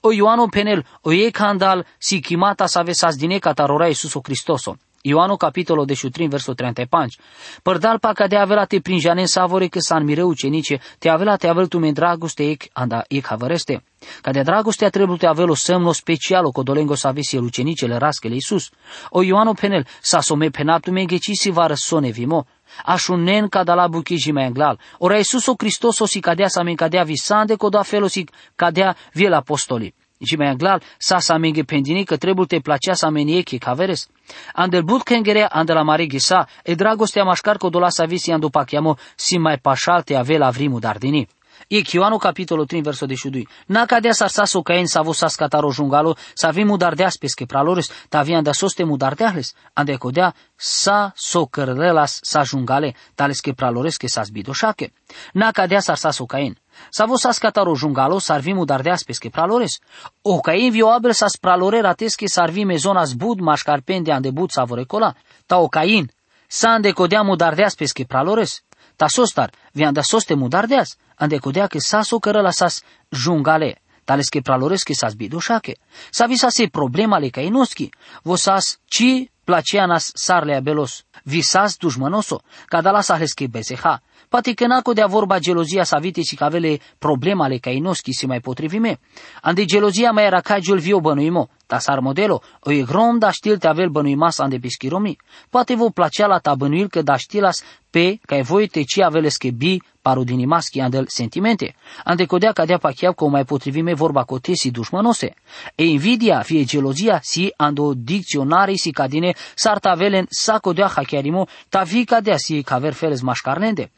O 0.00 0.12
Ioano 0.12 0.48
penel, 0.48 0.84
o 1.02 1.12
e 1.12 1.30
candal, 1.30 1.86
si 1.98 2.20
chimata 2.20 2.66
sa 2.66 2.82
vesas 2.82 3.16
dine 3.16 3.38
catarora 3.38 3.88
Isuso 3.88 4.20
Cristoso. 4.20 4.78
Ioanu 5.04 5.36
capitolul 5.36 5.84
13, 5.84 6.28
versul 6.28 6.54
35. 6.54 7.18
Părdal 7.62 7.98
pa 7.98 8.12
ca 8.12 8.26
de 8.26 8.36
avela 8.36 8.64
te 8.64 8.80
prinjane 8.80 9.24
savore 9.24 9.66
că 9.66 9.78
san 9.80 10.04
mire 10.04 10.22
ucenice, 10.22 10.80
te 10.98 11.08
avela 11.08 11.36
te 11.36 11.48
avel 11.48 11.66
tu 11.66 11.78
men 11.78 11.92
dragoste 11.92 12.50
ec 12.50 12.64
anda 12.72 13.04
ec 13.08 13.26
havăreste. 13.26 13.82
Ca 14.20 14.30
de 14.30 14.42
dragostea 14.42 14.90
trebuie 14.90 15.18
te 15.18 15.26
avelo 15.26 15.54
semno 15.54 15.92
special 15.92 16.44
o 16.44 16.50
codolengo 16.50 16.94
sa 16.94 17.10
vesi 17.10 17.36
el 17.36 17.42
ucenicele 17.42 17.96
raskele 17.96 18.34
Iisus. 18.34 18.70
O 19.10 19.22
Ioanu 19.22 19.54
penel, 19.54 19.86
sa 20.00 20.20
some 20.20 20.50
penatu 20.50 20.92
men 20.92 21.06
ghecisi 21.06 21.50
va 21.50 21.66
răsone 21.66 22.10
vimo. 22.10 22.46
Așunen 22.84 23.48
ca 23.48 23.64
da 23.64 23.74
la 23.74 23.88
buchi 23.88 24.32
mai 24.32 24.44
englal. 24.44 24.78
Ora 24.98 25.16
Iisus 25.16 25.46
o 25.46 25.54
Hristos 25.58 26.00
o 26.00 26.06
si 26.06 26.20
cadea 26.20 26.48
sa 26.48 26.62
men 26.62 26.76
cadea 26.76 27.02
visande 27.02 27.56
coda 27.56 27.82
felo 27.82 28.08
si 28.08 28.24
cadea 28.54 28.96
viel 29.12 29.32
apostoli. 29.32 29.94
Și 30.24 30.36
mai 30.36 30.48
anglal, 30.48 30.82
sa 30.98 31.18
sa 31.18 31.36
menge 31.36 31.62
pendini 31.62 32.04
că 32.04 32.16
trebuie 32.16 32.46
te 32.46 32.58
placea 32.58 32.94
sa 32.94 33.08
menieche 33.08 33.56
caveres. 33.58 34.08
Andel 34.52 34.82
but 34.82 35.02
kengere 35.02 35.46
andel 35.48 35.76
amare 35.76 36.06
gisa, 36.06 36.48
e 36.62 36.74
dragostea 36.74 37.24
mașcar 37.24 37.56
că 37.56 37.68
dola 37.68 37.88
sa 37.88 38.04
visi 38.04 38.30
andu 38.30 38.48
pachiamo 38.48 38.96
si 39.16 39.38
mai 39.38 39.58
pașal 39.58 40.02
te 40.02 40.14
ave 40.14 40.36
la 40.36 40.50
vrimu 40.50 40.78
dardini. 40.78 41.28
E 41.72 41.82
Ioanu 41.92 42.18
capitolul 42.18 42.66
3 42.66 42.82
verso 42.82 43.06
de 43.06 43.14
șudui. 43.14 43.48
Na 43.66 43.86
cadea 43.86 44.12
sa 44.12 44.28
sa 44.28 44.44
so 44.44 44.60
caen 44.62 44.86
sa 44.86 45.00
vo 45.00 45.14
sa 45.14 45.28
scataro 45.28 45.72
jungalo, 45.72 46.16
sa 46.34 46.50
vi 46.50 46.64
mudardeas 46.64 47.16
pesche 47.16 47.46
pralores, 47.46 47.88
ta 48.10 48.22
vi 48.22 48.34
anda 48.34 48.52
soste 48.52 48.84
mudardeahles, 48.84 49.54
ande 49.74 49.96
codea 49.96 50.34
sa 50.56 51.12
so 51.16 51.46
cărlelas 51.46 52.20
sa 52.22 52.44
jungale, 52.44 52.94
tales 53.14 53.40
que 53.40 53.54
pralores 53.54 53.96
que 53.96 54.08
sa 54.08 54.22
zbidoșache. 54.22 54.92
Na 55.32 55.50
cadea 55.50 55.80
sa 55.80 55.96
sa 55.96 56.12
so 56.12 56.26
caen. 56.26 56.58
Sa 56.90 57.06
vo 57.06 57.16
sa 57.16 57.32
scataro 57.32 57.74
jungalo, 57.74 58.20
sarvi 58.20 58.52
mudardeas 58.52 59.04
pesche 59.04 59.30
pralores. 59.30 59.80
O 60.22 60.42
caen 60.42 60.70
vi 60.72 60.82
oabre 60.82 61.14
sa 61.14 61.28
spralorera 61.28 61.94
tesche 61.94 62.28
sarvi 62.28 62.66
mezona 62.66 63.06
zbud 63.06 63.40
mașcarpende 63.40 64.12
ande 64.12 64.30
bud 64.30 64.50
sa 64.50 64.64
vorecola. 64.64 65.14
Ta 65.46 65.56
o 65.56 65.68
cain, 65.68 66.10
sa 66.48 66.74
ande 66.74 66.92
codea 66.92 67.22
mudardeas 67.22 67.76
pesche 67.76 68.04
pralores. 68.04 68.60
Ta 68.96 69.08
sostar, 69.08 69.50
vi 69.72 69.84
anda 69.84 70.02
soste 70.02 70.36
mudardeas, 70.36 70.98
ande 71.22 71.38
codea 71.38 71.66
que 71.66 71.80
sa 71.80 72.02
so 72.02 72.18
cărăla 72.18 72.50
sas 72.50 72.82
jungale. 73.10 73.80
Tales 74.04 74.28
que 74.28 74.42
pralores 74.42 74.82
que 74.82 74.94
sas 74.94 75.14
bidușache. 75.14 75.74
Sa 76.10 76.26
visa 76.26 76.48
se 76.48 76.66
problema 76.66 77.18
le 77.18 77.28
cainoski, 77.28 77.90
vosas 78.22 78.78
ci 78.84 79.30
placeanas 79.44 80.10
sarle 80.14 80.54
abelos, 80.54 81.04
visas 81.24 81.76
dușmănoso, 81.76 82.42
cadala 82.66 83.00
sahles 83.00 83.32
que 83.32 83.46
bezeha, 83.46 84.02
Poate 84.32 84.52
că 84.52 84.66
n-a 84.66 84.80
de 84.94 85.04
vorba 85.08 85.38
gelozia 85.38 85.84
sa 85.84 85.98
vite 85.98 86.22
și 86.22 86.36
că 86.36 86.44
avele 86.44 86.78
problema 86.98 87.44
ale 87.44 87.58
cainoski 87.58 88.12
si 88.12 88.26
mai 88.26 88.40
potrivime. 88.40 89.00
Ande 89.42 89.64
gelozia 89.64 90.10
mai 90.10 90.24
era 90.24 90.40
cagiul 90.40 90.78
vio 90.78 91.00
bănuimo, 91.00 91.48
tasar 91.66 92.00
modelo, 92.00 92.42
o 92.60 92.72
e 92.72 92.82
grom 92.82 93.18
da 93.18 93.30
știl 93.30 93.58
te 93.58 93.66
avel 93.66 93.88
bănuimas 93.88 94.38
ande 94.38 94.58
pischiromi. 94.58 95.16
Poate 95.50 95.74
vă 95.74 95.90
placea 95.90 96.26
la 96.26 96.38
ta 96.38 96.54
bănuil 96.54 96.88
că 96.88 97.02
da 97.02 97.16
știlas 97.16 97.62
pe 97.90 98.18
ca 98.26 98.36
e 98.36 98.42
voi 98.42 98.66
te 98.66 98.82
ci 98.82 99.00
avele 99.00 99.28
bi 99.54 99.82
paru 100.02 100.24
din 100.24 100.38
imaschi 100.38 100.80
andel 100.80 101.04
sentimente. 101.08 101.74
Ande 102.04 102.24
codea 102.24 102.52
ca 102.52 102.64
dea 102.64 102.78
pachiav 102.78 103.14
că 103.14 103.24
o 103.24 103.28
mai 103.28 103.44
potrivime 103.44 103.94
vorba 103.94 104.24
cotesi 104.24 104.70
dușmănose. 104.70 105.34
E 105.74 105.84
invidia 105.84 106.40
fie 106.40 106.64
gelozia 106.64 107.20
si 107.22 107.52
ando 107.56 107.92
dicționare 107.94 108.74
si 108.74 108.90
cadine 108.90 109.34
sarta 109.54 109.90
avelen 109.90 110.26
sa 110.28 110.58
codea 110.58 110.88
hachiarimo 110.88 111.46
ta 111.68 111.82
vi 111.82 112.04
cadea 112.04 112.36
si 112.36 112.62
caver 112.62 112.92
feles 112.92 113.20
mașcarnende. 113.20 113.90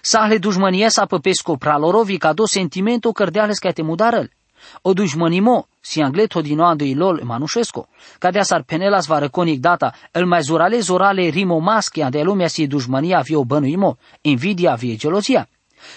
Sahle 0.00 0.38
dușmănie 0.38 0.88
sa 0.88 1.06
păpesco 1.06 1.56
pralorovi 1.56 2.16
ca 2.18 2.32
do 2.32 2.46
sentimento 2.46 3.12
cărdeales 3.12 3.58
ca 3.58 3.70
te 3.70 3.82
mudarăl. 3.82 4.30
O 4.82 4.92
dușmănimo, 4.92 5.66
si 5.80 6.00
angleto 6.00 6.40
din 6.40 6.58
oando 6.58 6.84
ilol 6.84 7.20
manușesco, 7.24 7.88
cadea 8.18 8.42
sar 8.42 8.62
penelas 8.62 9.06
va 9.06 9.18
răconic 9.18 9.60
data, 9.60 9.94
el 10.12 10.26
mai 10.26 10.40
zorale 10.42 10.80
zorale 10.80 11.28
rimo 11.28 11.58
maschia 11.58 12.10
de 12.10 12.22
lumea 12.22 12.46
si 12.46 12.66
dușmănia 12.66 13.22
o 13.32 13.44
bănuimo, 13.44 13.96
invidia 14.20 14.74
vie 14.74 14.96
gelozia. 14.96 15.48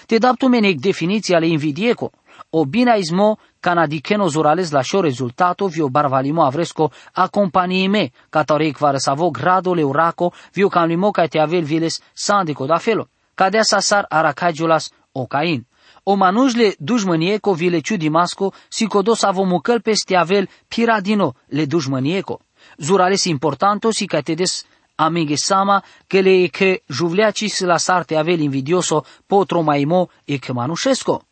Te 0.06 0.18
daptu 0.18 0.48
menec 0.48 0.80
definiția 0.80 1.38
le 1.38 1.46
invidieco, 1.46 2.10
o 2.50 2.64
binaismo 2.64 3.38
canadiceno 3.60 4.28
zorales 4.28 4.70
la 4.70 4.82
șo 4.82 5.00
rezultato 5.00 5.66
vio 5.66 5.88
barvalimo 5.88 6.42
avresco 6.44 6.90
a 7.12 7.28
companiime, 7.28 8.12
catorec 8.30 8.78
va 8.78 8.90
răsavo 8.90 9.30
grado 9.30 9.74
le 9.74 9.82
uraco, 9.82 10.32
vio 10.52 10.68
canlimo 10.68 11.10
ca 11.10 11.26
te 11.26 11.38
avel 11.38 11.64
viles 11.64 12.00
sandico 12.12 12.66
da 12.66 12.78
felo 12.78 13.08
cadea 13.34 13.62
sasar 13.62 14.04
aracagiulas 14.08 14.90
ocain. 15.12 15.66
O 16.02 16.14
manujle 16.14 16.74
dușmănieco 16.78 17.52
vile 17.52 17.80
ciudimasco, 17.80 18.52
si 18.68 18.86
codos 18.86 19.22
avomucăl 19.22 19.80
peste 19.80 20.16
avel 20.16 20.48
piradino 20.68 21.34
le 21.46 21.64
dușmănieco. 21.64 22.40
Zurales 22.78 23.24
importanto 23.24 23.90
si 23.90 24.06
catedes 24.06 24.64
amige 24.94 25.34
sama 25.36 25.84
că 26.06 26.20
le 26.20 26.30
e 26.30 26.46
că 26.46 26.78
juvleacis 26.86 27.60
la 27.60 27.76
sarte 27.76 28.16
avel 28.16 28.40
invidioso 28.40 29.04
potro 29.26 29.60
maimo 29.60 30.08
e 30.24 30.38
că 30.38 30.52
manușesco. 30.52 31.22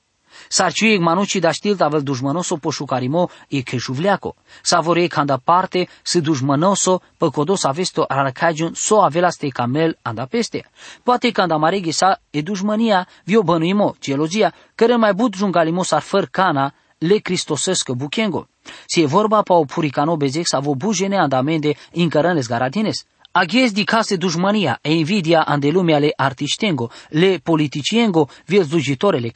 Sarciuiek 0.52 1.00
manuci 1.00 1.37
da 1.37 1.50
știl 1.50 1.76
tavel 1.76 2.02
dușmănoso 2.02 2.56
poșucarimo 2.56 3.30
e 3.49 3.62
că 3.62 3.76
juvleaco. 3.76 4.35
Savore 4.62 5.06
canda 5.06 5.40
parte 5.44 5.88
se 6.02 6.21
dușmănoso 6.21 7.00
păcodos 7.16 7.64
avesto 7.64 8.04
arcagiun 8.09 8.73
so 8.75 9.00
avela 9.00 9.30
ste 9.30 9.49
camel 9.49 9.99
anda 10.02 10.25
peste. 10.25 10.71
Poate 11.02 11.30
canda 11.30 11.56
marege 11.56 11.90
sa 11.90 12.21
e 12.30 12.40
dușmănia 12.42 13.09
vio 13.25 13.42
bănuimo, 13.42 13.94
gelozia, 14.00 14.54
care 14.75 14.97
mai 14.97 15.14
but 15.14 15.35
jungalimo 15.35 15.82
ar 15.90 16.00
făr 16.00 16.26
cana 16.30 16.75
le 16.99 17.16
cristosescă 17.16 17.92
buchengo. 17.92 18.49
Si 18.87 19.00
e 19.00 19.06
vorba 19.06 19.42
pa 19.42 19.54
o 19.54 19.64
puricano 19.64 20.16
bezec 20.16 20.47
sa 20.47 20.59
vo 20.59 20.75
bujene 20.75 21.16
andamende 21.18 21.75
incărănes 21.92 22.47
garatines. 22.47 23.04
Aghez 23.35 23.73
di 23.73 23.85
case 23.85 24.16
dușmania 24.16 24.78
e 24.82 24.92
invidia 24.92 25.42
ande 25.42 25.71
lumea 25.71 25.99
le 25.99 26.12
artiștengo, 26.16 26.90
le 27.09 27.40
politiciengo, 27.42 28.28
viel 28.47 28.62
zujitore 28.62 29.18
le 29.18 29.28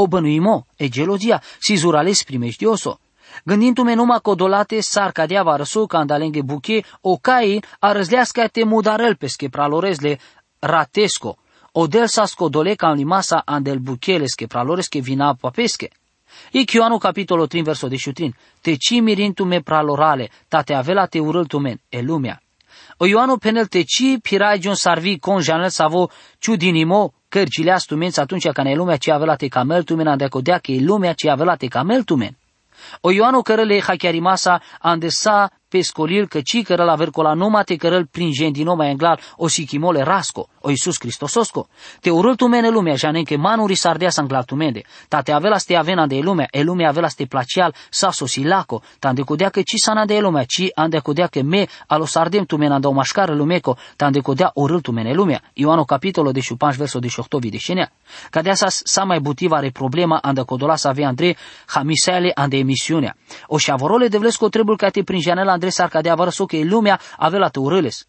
cângereaco 0.00 0.02
o 0.02 0.06
bănuimo, 0.06 0.66
e 0.76 0.88
gelozia, 0.88 1.42
si 1.58 1.76
zurales 1.76 2.22
primejdioso. 2.22 2.98
Gândindu-me 3.44 3.94
numai 3.94 4.20
că 4.22 4.30
odolate 4.30 4.80
sar 4.80 5.12
cadea 5.12 5.42
varăsu 5.42 5.86
ca 5.86 5.98
andalenghe 5.98 6.42
buche, 6.42 6.82
o 7.00 7.16
cai 7.16 7.62
a 7.78 7.92
răzlească 7.92 8.48
te 8.48 8.64
mudarel 8.64 9.16
pesche 9.16 9.48
pralorezle 9.48 10.18
ratesco, 10.58 11.36
o 11.72 11.86
del 11.86 12.08
sa 12.08 12.24
scodole 12.24 12.74
ca 12.74 12.92
limasa 12.92 13.42
andel 13.44 13.78
bucheles 13.78 14.34
praloresche 14.48 15.00
vina 15.00 15.34
papesche. 15.34 15.90
E 16.52 16.64
Ioanu 16.66 16.98
capitolul 16.98 17.46
3 17.46 17.62
verso 17.62 17.86
13. 17.86 18.34
Te 18.60 18.76
ci 18.76 19.00
mirintu 19.00 19.44
me 19.44 19.62
pralorale, 19.62 20.30
ta 20.48 20.62
te 20.62 20.74
avela 20.74 21.06
te 21.06 21.18
urâl 21.18 21.46
tu 21.46 21.58
men, 21.58 21.78
e 21.88 22.02
lumea. 22.02 22.40
O 22.98 23.06
Ioanu 23.06 23.38
penel 23.38 23.68
te 23.68 23.84
ci 23.84 24.18
pirai 24.20 24.60
sarvi 24.74 25.18
con 25.18 25.40
janel 25.40 25.70
savo 25.70 26.10
ciudinimo 26.38 27.12
cărcile 27.30 27.72
astumenți 27.72 28.20
atunci 28.20 28.48
când 28.48 28.66
e 28.66 28.74
lumea 28.74 28.96
ce 28.96 29.12
avea 29.12 29.34
te 29.34 29.48
camel 29.48 29.82
tumen 29.82 30.06
ande 30.06 30.26
codea 30.28 30.58
că 30.58 30.72
e 30.72 30.80
lumea 30.80 31.12
ce 31.12 31.30
avea 31.30 31.54
te 31.54 31.66
camel 31.66 32.02
tumen. 32.02 32.36
O 33.00 33.10
Ioanu 33.10 33.42
cărăle 33.42 33.80
hachiarimasa 33.80 34.60
andesa 34.78 35.50
pescolil 35.70 36.26
că 36.28 36.40
ci 36.40 36.62
cărăl 36.62 36.88
aver 36.88 37.10
cola 37.10 37.32
numate 37.32 37.76
cărăl 37.76 38.06
prin 38.06 38.30
gendino 38.32 38.74
mai 38.74 38.90
englar 38.90 39.20
o 39.36 39.48
sichimole 39.48 40.02
rasco, 40.02 40.48
o 40.60 40.70
Iisus 40.70 40.96
Cristososco. 40.96 41.68
Te 42.00 42.10
urâl 42.10 42.34
tu 42.34 42.46
mene 42.46 42.68
lumea, 42.70 42.94
janen 42.94 43.24
că 43.24 43.36
manuri 43.36 43.74
sardea 43.74 44.10
să 44.10 44.42
tu 44.46 44.54
mende. 44.54 44.82
Ta 45.08 45.20
te 45.20 45.32
avela 45.32 45.58
ste 45.58 45.76
avena 45.76 46.06
de 46.06 46.18
lumea, 46.18 46.48
e 46.50 46.62
lumea 46.62 46.88
avela 46.88 47.08
ste 47.08 47.24
placial 47.24 47.74
sa 47.90 48.10
sosilaco, 48.10 48.82
ta 48.98 49.08
ande 49.08 49.22
codea 49.22 49.48
că 49.48 49.60
ci 49.62 49.74
sana 49.76 50.04
de 50.04 50.18
lumea, 50.18 50.44
ci 50.44 50.68
ande 50.74 50.98
codea 50.98 51.26
că 51.26 51.42
me 51.42 51.66
alo 51.86 52.04
sardem 52.04 52.44
tu 52.44 52.56
mena 52.56 52.78
o 52.82 52.90
mașcară 52.90 53.34
lumeco, 53.34 53.76
ta 53.96 54.04
ande 54.04 54.20
codea 54.20 54.50
urâl 54.54 54.80
tu 54.80 54.92
mene 54.92 55.12
lumea. 55.12 55.42
Ioanu 55.52 55.84
capitolo 55.84 56.30
de 56.30 56.40
5 56.40 56.76
verso 56.76 56.98
de 56.98 57.08
8 57.16 57.34
videșenea. 57.40 57.92
Ca 58.30 58.42
de 58.42 58.50
asas 58.50 58.80
sa 58.84 59.04
mai 59.04 59.20
butiva 59.20 59.56
are 59.56 59.70
problema 59.70 60.18
ande 60.22 60.42
codola 60.42 60.76
să 60.76 60.88
avea 60.88 61.08
Andrei 61.08 61.36
hamisele 61.66 62.30
ande 62.34 62.56
emisiunea. 62.56 63.16
O 63.46 63.58
șavorole 63.58 64.08
de 64.08 64.18
vlesco 64.18 64.48
trebuie 64.48 64.76
ca 64.76 64.88
te 64.88 65.02
prin 65.02 65.20
janela 65.20 65.58
Andrei 65.60 65.78
Sarcadea 65.78 66.14
va 66.14 66.24
răso 66.24 66.44
că 66.44 66.56
lumea 66.62 67.00
avea 67.16 67.38
la 67.38 67.48
tăurăles. 67.48 68.06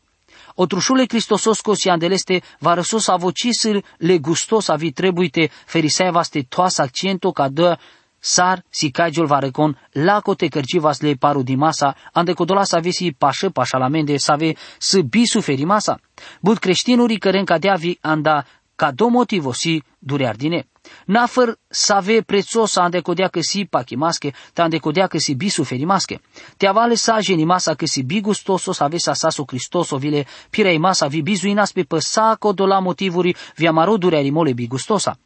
Otrușule 0.55 1.05
Cristososco 1.05 1.73
si 1.73 1.89
andeleste 1.89 2.41
va 2.59 2.73
răsos 2.73 3.07
avocisir 3.07 3.83
le 3.97 4.17
gustos 4.17 4.67
avi 4.67 4.91
trebuite 4.91 5.49
ferisaeva 5.65 6.21
ste 6.21 6.45
toas 6.49 6.77
accento 6.77 7.31
ca 7.31 7.49
dă 7.49 7.77
sar 8.19 8.63
si 8.69 8.91
caigiul 8.91 9.25
varecon, 9.25 9.77
laco 9.91 10.33
te 10.33 10.47
cărcivas 10.47 11.01
le 11.01 11.13
paru 11.13 11.41
di 11.41 11.55
masa, 11.55 11.95
ande 12.13 12.33
codola 12.33 12.63
să 12.63 12.75
avesi 12.75 13.11
pașă 13.11 13.49
pașalamende, 13.49 14.17
să 14.17 14.31
ave 14.31 14.53
să 14.77 15.01
bi 15.01 15.25
suferi 15.25 15.63
masa. 15.63 15.99
Bud 16.41 16.57
creștinuri 16.57 17.17
căren 17.17 17.45
cadea 17.45 17.75
vi 17.75 17.97
anda 18.01 18.45
ca 18.81 18.91
do 18.91 19.09
motivo 19.09 19.53
si 19.53 19.83
durear 19.99 20.35
dine. 20.35 20.67
Nafăr 21.05 21.57
să 21.67 21.93
ave 21.93 22.21
prețos 22.21 22.75
ande 22.75 22.99
codea 22.99 23.27
că 23.27 23.41
si 23.41 23.65
pachimasche, 23.65 24.33
te 24.53 24.61
ande 24.61 24.77
codea 24.77 25.07
că 25.07 25.17
si 25.17 25.35
bi 25.35 25.49
suferi 25.49 25.85
masche. 25.85 26.21
Te 26.57 26.67
avale 26.67 26.95
sa 26.95 27.19
geni 27.19 27.45
masa 27.45 27.73
că 27.73 27.85
si 27.85 28.03
bi 28.03 28.21
gustoso 28.21 28.71
să 28.71 28.83
ave 28.83 28.97
sa 28.97 29.13
sasu 29.13 29.45
Cristoso 29.45 29.97
vile 29.97 30.25
pirei 30.49 30.77
masa 30.77 31.07
vi 31.07 31.21
bizuinas 31.21 31.71
pe 31.71 31.83
păsa 31.83 32.35
codola 32.39 32.79
motivuri 32.79 33.35
vi 33.55 33.67
amaro 33.67 33.97
dureari 33.97 34.29
mole 34.29 34.53
bi 34.53 34.67
gustosa. 34.67 35.17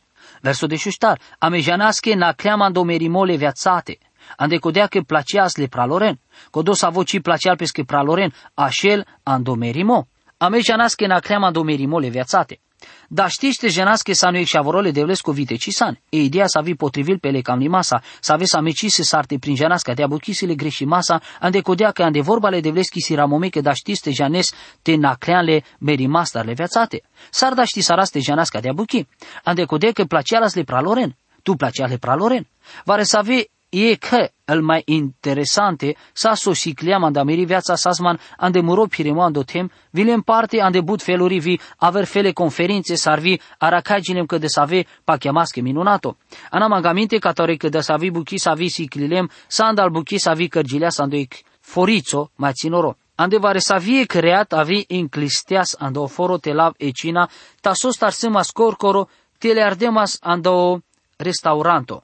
Verso 0.41 0.67
de 0.67 0.75
šuštar, 0.75 1.19
ame 1.39 1.59
žanaske 1.59 2.15
na 2.15 2.33
kleaman 2.33 2.71
do 2.71 2.83
merimole 2.83 3.35
viațate, 3.35 3.97
ande 4.37 4.57
codea 4.57 4.87
că 4.87 5.01
placeas 5.01 5.55
le 5.55 5.67
praloren, 5.67 6.19
codo 6.51 6.73
sa 6.73 6.89
voci 6.89 7.19
placeal 7.19 7.55
pesche 7.55 7.83
praloren, 7.83 8.33
așel 8.53 9.05
ando 9.23 9.55
merimo. 9.55 10.07
Ame 10.37 10.59
žanaske 10.59 11.07
na 11.07 11.19
kleaman 11.19 11.53
do 11.53 11.63
merimole 11.63 12.09
viațate. 12.09 12.59
Da 13.07 13.27
știște 13.27 13.67
ženaske 13.67 14.13
sanu 14.13 14.37
ek 14.37 14.47
șavorole 14.47 14.91
devlesco 14.91 15.31
vite 15.31 15.55
cisan. 15.55 15.99
E 16.09 16.21
ideea 16.21 16.47
să 16.47 16.61
vi 16.63 16.75
potrivil 16.75 17.19
pe 17.19 17.29
lecam 17.29 17.59
masa, 17.69 18.01
să 18.19 18.31
ave 18.31 18.45
să 18.45 18.57
amecise 18.57 19.03
sarte 19.03 19.37
prin 19.37 19.55
ženaska 19.55 19.93
de 19.93 20.03
abukisile 20.03 20.55
greși 20.55 20.85
masa, 20.85 21.21
ande 21.39 21.61
codea 21.61 21.91
că 21.91 22.03
ande 22.03 22.21
vorbale 22.21 22.59
devleschi 22.59 23.01
si 23.01 23.15
ramomeke 23.15 23.61
da 23.61 23.73
știste 23.73 24.11
janes 24.11 24.51
te 24.81 24.95
nacleanle 24.95 25.63
merimastar 25.79 26.45
le 26.45 26.53
viațate. 26.53 27.01
Sar 27.29 27.53
da 27.53 27.63
ști 27.63 27.81
saraste 27.81 28.19
ženaska 28.19 28.59
de 28.59 28.69
abuchi. 28.69 29.07
Ande 29.43 29.63
codea 29.63 29.91
că 29.91 30.03
placealas 30.03 30.53
le 30.53 30.63
praloren. 30.63 31.15
Tu 31.43 31.53
placea 31.53 31.85
le 31.85 31.97
praloren. 31.97 32.47
Vare 32.83 33.03
să 33.03 33.17
ave 33.17 33.45
e 33.69 33.95
că 33.95 34.29
el 34.45 34.61
mai 34.61 34.81
interesante 34.85 35.95
sa 36.13 36.33
so 36.33 36.53
si 36.53 36.73
cliam 36.73 37.03
anda 37.03 37.23
meri 37.23 37.45
viața 37.45 37.75
sasman 37.75 38.19
ande 38.37 38.59
muro 38.59 38.85
piremo 38.85 39.23
ando 39.23 39.43
tem, 39.43 39.71
vile 39.89 40.13
în 40.13 40.21
parte 40.21 40.61
ande 40.61 40.81
but 40.81 41.01
feluri 41.01 41.39
vi 41.39 41.59
aver 41.77 42.05
fele 42.05 42.31
conferințe 42.31 42.95
sarvi 42.95 43.39
aracaginem 43.57 44.25
că 44.25 44.37
de 44.37 44.47
save 44.47 44.85
pa 45.03 45.17
chiamasche 45.17 45.61
minunato. 45.61 46.17
Ana 46.49 46.67
mangaminte 46.67 47.17
catore 47.17 47.55
că 47.55 47.69
de 47.69 47.79
savi 47.79 48.11
buchi 48.11 48.37
savi 48.37 48.67
si 48.69 48.87
clilem, 48.87 49.29
sa 49.47 49.65
andal 49.65 49.89
buchi 49.89 50.17
savi 50.17 50.47
cărgilea 50.47 50.89
sandoic 50.89 51.33
forizo 51.59 52.31
mai 52.35 52.51
ținoro. 52.51 52.97
Ande 53.15 53.37
vare 53.37 53.59
savie 53.59 54.05
creat 54.05 54.53
avi 54.53 54.83
inclisteas 54.87 55.75
ando 55.79 56.07
foro 56.07 56.37
te 56.37 56.53
lav 56.53 56.73
ecina, 56.77 57.29
ta 57.61 57.73
sos 57.73 57.97
tarsimas 57.97 58.51
corcoro, 58.51 59.07
te 59.37 59.53
le 59.53 59.61
ardemas 59.61 60.17
ando 60.21 60.81
restauranto. 61.17 62.03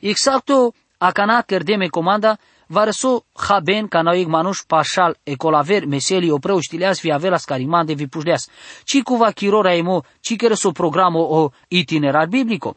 Exacto 0.00 0.72
Akana 1.02 1.42
kerdeme 1.42 1.88
komanda 1.90 2.36
varso 2.68 3.24
haben 3.34 3.88
kanaig 3.88 4.28
manush 4.28 4.62
pashal 4.68 5.14
ekolaver 5.26 5.86
meseli 5.86 6.30
opreu 6.30 6.60
știleas 6.60 7.02
vi 7.02 7.12
avelas 7.12 7.44
carimande 7.44 7.94
vi 7.94 8.06
pușleas. 8.06 8.48
Ci 8.84 9.02
cuva 9.02 9.32
chirora 9.32 9.74
emo, 9.74 10.02
ci 10.20 10.36
kere 10.36 10.54
so 10.54 10.72
programo 10.72 11.20
o 11.20 11.50
itinerar 11.68 12.28
biblico. 12.28 12.76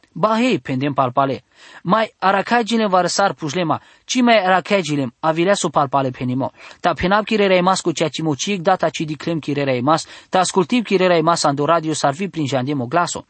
Ba 1.83 1.97
hei, 1.97 2.07
pendem 2.07 2.09
palpale. 2.09 2.13
Mai 2.13 2.13
arakagile 2.19 2.87
varsar 2.87 3.33
pușlema, 3.33 3.81
ci 4.05 4.21
mai 4.21 4.45
arakagilem 4.45 5.13
avileaso 5.19 5.69
palpale 5.69 6.09
penimo. 6.09 6.51
Ta 6.79 6.93
penab 6.93 7.25
kirera 7.25 7.55
emas 7.55 7.81
cu 7.81 7.91
ceea 7.91 8.09
ce 8.09 8.21
mo 8.21 8.35
cic 8.35 8.61
data 8.61 8.89
ci 8.89 9.05
diclem 9.05 9.39
kirera 9.39 9.73
emas, 9.73 10.05
ta 10.29 10.39
ascultiv 10.39 10.83
kirera 10.83 11.15
emas 11.15 11.43
ando 11.43 11.65
radio 11.65 11.93
sarvi 11.93 12.29
prin 12.29 12.47
jandemo 12.47 12.85
glaso. 12.85 13.25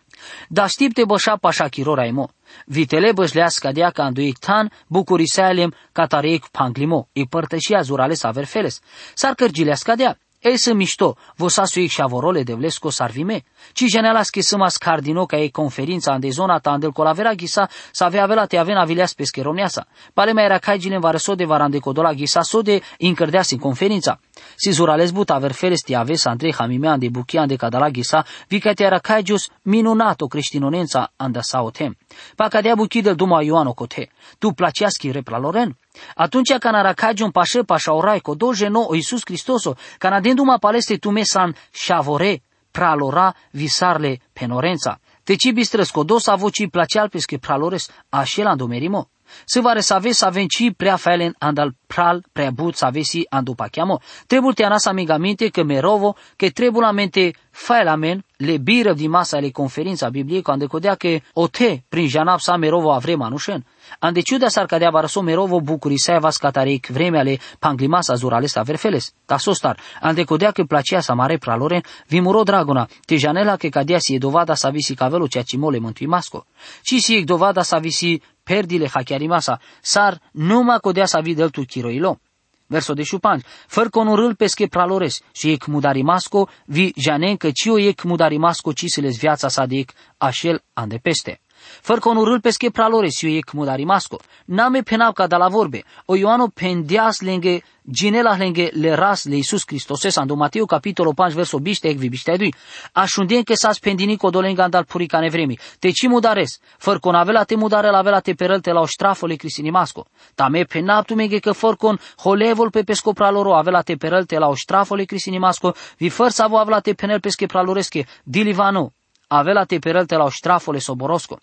Da 0.49 0.67
știpte 0.67 1.05
bășa 1.05 1.35
pașa 1.35 1.67
chirora 1.67 2.05
emo. 2.05 2.29
Vitele 2.65 3.11
bășlească 3.11 3.71
dea 3.71 3.89
ca 3.89 4.03
anduic 4.03 4.37
tan, 4.37 4.71
bucurisalem, 4.87 5.73
catareic 5.91 6.47
panglimo, 6.47 7.07
i 7.13 7.25
părtășia 7.25 7.81
zurales 7.81 8.23
averfeles. 8.23 8.79
S-ar 9.13 9.33
cărgilească 9.33 9.95
dea. 9.95 10.17
Ei 10.45 10.57
să 10.57 10.73
mișto, 10.73 11.15
vosasuic 11.35 11.89
și 11.89 11.95
șavorole 11.95 12.43
de 12.43 12.53
vlesco 12.53 12.89
sarvime. 12.89 13.43
Ci 13.73 13.85
genelas 13.85 14.29
che 14.29 14.41
sămas 14.41 14.77
cardino 14.77 15.25
ca 15.25 15.37
ei 15.37 15.51
conferința 15.51 16.11
ande 16.11 16.29
zona 16.29 16.59
ta 16.59 16.69
andel 16.71 16.91
colavera 16.91 17.33
ghisa 17.33 17.69
să 17.91 18.03
avea 18.03 18.23
avea 18.23 18.45
te 18.45 18.57
avea 18.57 18.79
avileas 18.79 19.13
pe 19.13 19.23
scheromneasa. 19.23 19.87
Pare 20.13 20.31
mai 20.31 20.43
era 20.43 20.57
caigile 20.57 20.95
în 20.95 21.01
varăso 21.01 21.35
de 21.35 21.45
varande 21.45 21.79
codola 21.79 22.13
ghisa 22.13 22.41
so 22.41 22.61
de 22.61 22.81
incărdeas 22.97 23.51
în 23.51 23.57
conferința. 23.57 24.19
Si 24.55 24.71
zurales 24.71 25.11
but 25.11 25.29
aver 25.29 25.53
feles 25.53 25.81
te 25.81 25.95
aves 25.95 26.25
Andrei 26.25 26.53
hamime 26.57 26.87
ande 26.87 27.09
buchia 27.09 27.41
ande 27.41 27.55
cadala 27.55 27.89
ghisa, 27.89 28.25
vi 28.47 28.59
ca 28.59 28.73
te 28.73 28.83
era 28.83 28.99
caigius 28.99 29.49
minunato 29.61 30.27
creștinonența 30.27 31.11
anda 31.15 31.41
sao 31.41 31.69
tem. 31.69 31.97
Pa 32.35 32.47
cadea 32.47 32.75
buchi 32.75 33.01
del 33.01 33.15
duma 33.15 33.41
Ioano 33.41 33.73
cote. 33.73 34.09
Tu 34.39 34.51
placeaschi 34.51 35.11
repla 35.11 35.37
loren. 35.37 35.77
Atunci 36.15 36.53
când 36.57 36.75
aracagi 36.75 37.23
un 37.23 37.31
pașe 37.31 37.61
pașa 37.61 37.93
orai, 37.93 38.19
co 38.19 38.35
doje 38.35 38.67
no 38.67 38.85
o 38.87 38.95
Iisus 38.95 39.21
Hristoso, 39.25 39.75
când 39.97 40.13
adenduma 40.13 40.57
paleste 40.57 40.95
tu 40.95 41.09
mesan 41.09 41.55
șavore, 41.71 42.41
pralora 42.71 43.35
visarle 43.51 44.19
penorența. 44.33 44.99
Te 45.23 45.35
ci 45.35 45.51
bistrăs 45.51 45.89
codos 45.89 46.27
avoci 46.27 46.69
placeal 46.69 47.09
pesche 47.09 47.37
pralores, 47.37 47.89
așel 48.09 48.45
andomerimo. 48.45 49.09
Se 49.45 49.59
vare 49.59 49.79
să 49.79 49.93
aveți 49.93 50.17
să 50.17 50.25
avem 50.25 50.45
ci 50.47 50.71
prea 50.77 50.95
felen 50.95 51.35
andal 51.39 51.75
pral 51.87 52.23
prea 52.31 52.51
but 52.51 52.75
să 52.75 52.85
aveți 52.85 53.25
andu 53.29 53.53
pachiamo. 53.53 53.99
Trebuie 54.27 54.53
te 54.53 54.63
anasa 54.63 54.89
amigamente 54.89 55.47
că 55.49 55.63
merovo, 55.63 56.15
că 56.35 56.49
trebuie 56.49 56.81
la 56.81 56.91
mente 56.91 57.33
faelamen, 57.51 58.25
le 58.37 58.57
biră 58.57 58.93
di 58.93 59.07
masa 59.07 59.39
le 59.39 59.49
conferința 59.49 60.09
Bibliei, 60.09 60.41
când 60.41 60.67
codea 60.67 60.95
că 60.95 61.17
o 61.33 61.47
te 61.47 61.81
prin 61.89 62.07
janap 62.07 62.39
sa 62.39 62.55
merovo 62.55 62.91
avre 62.91 63.15
manușen. 63.15 63.65
Ande 63.99 64.21
ciuda 64.21 64.47
s-ar 64.47 64.65
cadea 64.65 64.89
varăso 64.89 65.21
merovo 65.21 65.59
bucuri 65.59 65.97
să 65.97 66.17
vas 66.19 66.37
catarec 66.37 66.87
vremea 66.87 67.21
le 67.21 67.39
panglimasa 67.59 68.15
zuralesta 68.15 68.61
verfeles. 68.61 69.13
Ta 69.25 69.37
sostar, 69.37 69.79
ande 70.01 70.23
codea 70.23 70.51
că 70.51 70.63
placea 70.63 70.99
sa 70.99 71.13
mare 71.13 71.37
praloren, 71.37 71.81
vimuro 72.07 72.43
dragona, 72.43 72.87
te 73.05 73.15
janela 73.15 73.55
că 73.55 73.67
cadea 73.67 73.99
si 73.99 74.13
e 74.13 74.17
dovada 74.17 74.53
să 74.53 74.69
visi 74.71 74.93
cavelo 74.93 75.27
ceea 75.27 75.43
ce 75.43 75.57
mole 75.57 75.79
mântui 75.79 76.05
masco. 76.05 76.45
Ci 76.81 77.01
si 77.01 77.15
e 77.15 77.23
dovada 77.23 77.61
să 77.61 77.77
visi 77.81 78.21
perdile 78.43 78.87
hachiarimasa, 78.87 79.59
sar 79.81 80.21
numai 80.31 80.79
codea 80.79 81.05
să 81.05 81.19
videl 81.23 81.49
tu 81.49 81.61
chiroilo. 81.61 82.19
Verso 82.67 82.93
de 82.93 83.03
șupan, 83.03 83.43
făr 83.67 83.89
conurâl 83.89 84.35
pesche 84.35 84.67
pralores, 84.67 85.21
și 85.31 85.51
ec 85.51 85.65
mudarimasco, 85.65 86.49
vi 86.65 86.93
janen 86.95 87.37
că 87.37 87.51
cio 87.51 87.79
ec 87.79 88.03
mudarimasco 88.03 88.73
ci 88.73 88.85
se 88.87 89.01
les 89.01 89.17
viața 89.17 89.47
sa 89.47 89.65
de 89.65 89.75
ec 89.75 89.91
așel 90.17 90.63
ande 90.73 90.97
peste. 90.97 91.39
Făr 91.81 91.99
conurâl 91.99 92.39
pesche 92.39 92.69
pralores, 92.69 93.21
eu 93.21 93.31
ec 93.31 93.51
mudarimasco, 93.51 94.19
name 94.45 94.81
penau 94.81 95.11
ca 95.11 95.27
da 95.27 95.37
la 95.37 95.47
vorbe, 95.47 95.83
o 96.05 96.15
Ioano 96.15 96.47
pendeas 96.47 97.21
lenge 97.21 97.61
ginela 97.91 98.35
lenge 98.35 98.69
le 98.73 98.93
ras 98.93 99.25
le 99.25 99.35
Iisus 99.35 99.63
Hristos, 99.65 100.17
ando 100.17 100.35
Mateo 100.35 100.65
capitolo 100.65 101.13
5 101.13 101.33
verso 101.33 101.59
biste 101.59 101.87
ec 101.87 101.97
vi 101.97 102.09
biste 102.09 102.35
dui, 102.37 102.53
așundien 102.91 103.43
că 103.43 103.53
s-a 103.53 103.71
spendini 103.71 104.17
codolenga 104.17 104.63
andal 104.63 104.85
puricane 104.85 105.29
vremi, 105.29 105.59
te 105.79 105.91
ci 105.91 106.07
mudares, 106.07 106.59
făr 106.77 106.99
con 106.99 107.15
avela 107.15 107.43
te 107.43 107.55
mudare 107.55 107.89
la 107.89 108.01
vela 108.01 108.19
te 108.19 108.33
perălte 108.33 108.71
la 108.71 108.79
o 108.79 108.85
ștrafole 108.85 109.35
cristinimasco, 109.35 110.05
tame 110.35 110.63
penaptu 110.63 111.15
mege 111.15 111.39
că 111.39 111.51
făr 111.51 111.75
con 111.75 111.99
holevol 112.17 112.69
pe 112.69 112.81
pesco 112.81 113.11
praloro 113.13 113.55
avela 113.55 113.81
te 113.81 113.95
perălte 113.95 114.37
la 114.37 114.47
o 114.47 114.55
ștrafole 114.55 115.03
cristinimasco, 115.03 115.75
vi 115.97 116.09
făr 116.09 116.29
să 116.29 116.43
avo 116.43 116.57
avela 116.57 116.79
te 116.79 116.93
penel 116.93 117.19
pesche 117.19 117.45
praloresche, 117.45 118.05
dilivano, 118.23 118.93
avela 119.35 119.63
te 119.63 119.79
perălte 119.79 120.15
la 120.15 120.23
o 120.23 120.29
ștrafole 120.29 120.79
soborosco. 120.79 121.39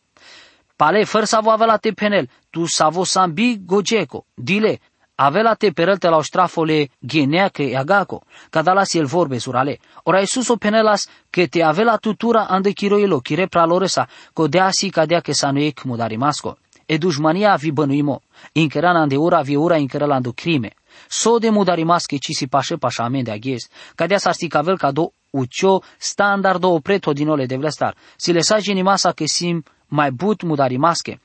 Pale 0.76 1.04
făr 1.04 1.24
să 1.24 1.36
avo 1.36 1.50
avela 1.50 1.76
te 1.76 1.90
penel, 1.90 2.28
tu 2.50 2.64
savo 2.66 3.04
sambi 3.04 3.58
gogeco, 3.64 4.24
dile, 4.34 4.80
avela 5.14 5.54
te 5.54 5.70
perălte 5.70 6.08
la 6.08 6.16
o 6.16 6.22
ștrafole 6.22 6.88
gheneacă 6.98 7.62
eagaco, 7.62 8.22
cadalas 8.50 8.94
el 8.94 9.06
vorbe 9.06 9.38
surale. 9.38 9.78
Ora 10.02 10.18
Iisus 10.18 10.48
o 10.48 10.56
penelas 10.56 11.06
că 11.30 11.46
te 11.46 11.62
avela 11.62 11.96
tutura 11.96 12.44
ande 12.44 12.70
chiroilo, 12.70 13.18
chire 13.18 13.46
praloresa, 13.46 14.08
co 14.32 14.46
dea 14.46 14.70
si 14.70 14.90
cadea 14.90 15.20
că 15.20 15.32
sa 15.32 15.50
nu 15.50 15.60
ec 15.60 15.82
mudarimasco. 15.82 16.56
E 16.86 16.98
dușmania 16.98 17.54
vi 17.54 17.70
bănuimo, 17.70 18.22
incheran 18.52 18.96
ande 18.96 19.16
ura 19.16 19.40
vi 19.42 19.56
ura 19.56 19.76
incherala 19.76 20.14
ando 20.14 20.32
crime. 20.32 20.70
So 21.08 21.38
de 21.38 21.50
mudarimasche 21.50 22.16
ci 22.16 22.32
si 22.32 22.46
pașe 22.46 22.76
pașa 22.76 23.04
amende 23.04 23.30
aghez, 23.30 23.68
cadea 23.94 24.18
sa 24.18 24.32
sti 24.32 24.48
cavel 24.48 24.78
ca 24.78 24.90
do 24.90 25.12
ucio 25.30 25.82
standardo 25.98 26.68
opreto 26.68 27.12
din 27.12 27.28
ole 27.28 27.46
de 27.46 27.56
vlestar. 27.56 27.96
Si 28.16 28.32
le 28.32 28.40
sa 28.40 28.58
genimasa 28.58 29.12
că 29.12 29.24
sim 29.26 29.64
mai 29.88 30.10
but 30.10 30.42
mudarimasche. 30.42 31.20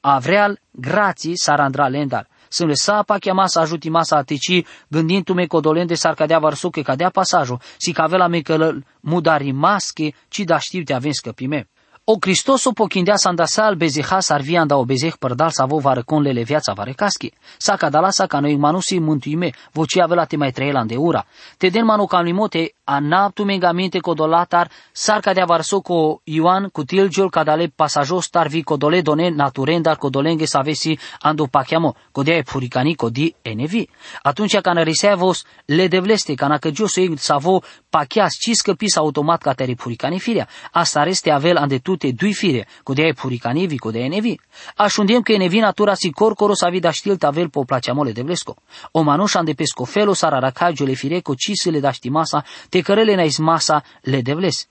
Avreal 0.00 0.60
grații 0.70 1.36
sarandra 1.36 1.88
lendar 1.88 2.28
să 2.48 2.64
le 2.64 2.74
sapa 2.74 3.18
chiama 3.18 3.46
să 3.46 3.60
ajuti 3.60 3.88
masa 3.88 4.16
atici, 4.16 4.64
gândindu-me 4.88 5.46
codolente 5.46 5.94
s-ar 5.94 6.14
cadea 6.14 6.38
varsuche, 6.38 6.82
cadea 6.82 7.10
pasajul, 7.10 7.60
si 7.76 7.92
cavela 7.92 8.26
me 8.26 8.40
că 8.40 8.72
mudari 9.00 9.52
masche, 9.52 10.14
ci 10.28 10.38
da 10.38 10.58
știu 10.58 10.82
te 10.82 10.92
avem 10.92 11.12
scăpime. 11.12 11.68
O 12.06 12.16
Hristos 12.20 12.64
o 12.64 12.72
pochindea 12.72 13.16
să 13.16 13.28
andasal 13.28 13.74
bezeha 13.74 14.20
s-ar 14.20 14.40
via 14.40 14.60
anda 14.60 14.76
o 14.76 14.84
bezeh 14.84 15.14
părdal 15.18 15.50
să 15.50 15.64
vo 15.66 15.78
varăconlele 15.78 16.42
viața 16.42 16.72
varecaschi. 16.72 17.32
Sa 17.58 17.76
cadala 17.76 18.10
sa 18.10 18.26
ca 18.26 18.40
noi 18.40 18.56
manusi 18.56 18.98
mântuime, 18.98 19.50
voci 19.72 19.98
avela 19.98 20.24
te 20.24 20.36
mai 20.36 20.50
trăiela 20.50 20.84
de 20.84 20.96
ura. 20.96 21.24
Te 21.58 21.68
den 21.68 21.84
manu 21.84 22.06
cam 22.06 22.24
limote 22.24 22.74
anaptu 22.84 23.44
megamente 23.44 24.00
kodolatar 24.00 24.68
sar 24.92 25.20
kadea 25.20 25.46
varso 25.46 25.80
ko 25.80 26.20
Ioan 26.24 26.70
kutilgiol 26.70 27.30
kadale 27.30 27.68
pasajos 27.68 28.30
tar 28.30 28.48
vi 28.48 28.62
kodole 28.62 29.02
done 29.02 29.30
naturendar 29.30 29.96
kodolenge 29.96 30.46
savesi 30.46 30.98
ando 31.22 31.46
pachiamo 31.46 31.94
kodea 32.12 32.42
puricani 32.42 32.94
kodi 32.94 33.34
enevi. 33.42 33.88
Atunci 34.22 34.56
când 34.60 34.82
risevos 34.82 35.44
le 35.64 35.88
devleste 35.88 36.34
kana 36.34 36.58
că 36.58 36.70
jos 36.74 36.96
ei 36.96 37.16
savo 37.16 37.62
pachias 37.90 38.32
ciscă 38.40 38.72
pis 38.72 38.96
automat 38.96 39.42
ca 39.42 39.52
teri 39.52 39.74
puricani 39.74 40.18
firea. 40.18 40.48
Asta 40.72 41.02
reste 41.02 41.30
avel 41.30 41.56
ande 41.56 41.78
tute 41.78 42.12
dui 42.12 42.32
fire 42.32 42.68
kodea 42.82 43.12
puricani 43.12 43.66
vi 43.66 43.78
kodea 43.78 44.04
enevi. 44.04 44.40
Așundiem 44.76 45.20
că 45.20 45.32
enevi 45.32 45.58
natura 45.58 45.94
si 45.94 46.10
corcoro 46.10 46.54
sa 46.54 46.68
vida 46.68 46.90
știl 46.90 47.16
tavel 47.16 47.48
po 47.48 47.64
placeamo 47.64 48.02
le 48.04 48.12
devlesco. 48.12 48.56
O 48.90 49.02
manușa 49.02 49.38
ande 49.38 49.52
pesco 49.52 49.84
felo 49.84 50.12
sararacagiole 50.12 50.92
fire 50.92 51.20
co 51.20 51.34
cisile 51.34 51.80
da 51.80 51.90
știmasa 51.90 52.44
te 52.74 52.82
cărele 52.82 53.14
na 53.14 53.26
masa 53.38 53.84
le 54.02 54.20
devles. 54.22 54.66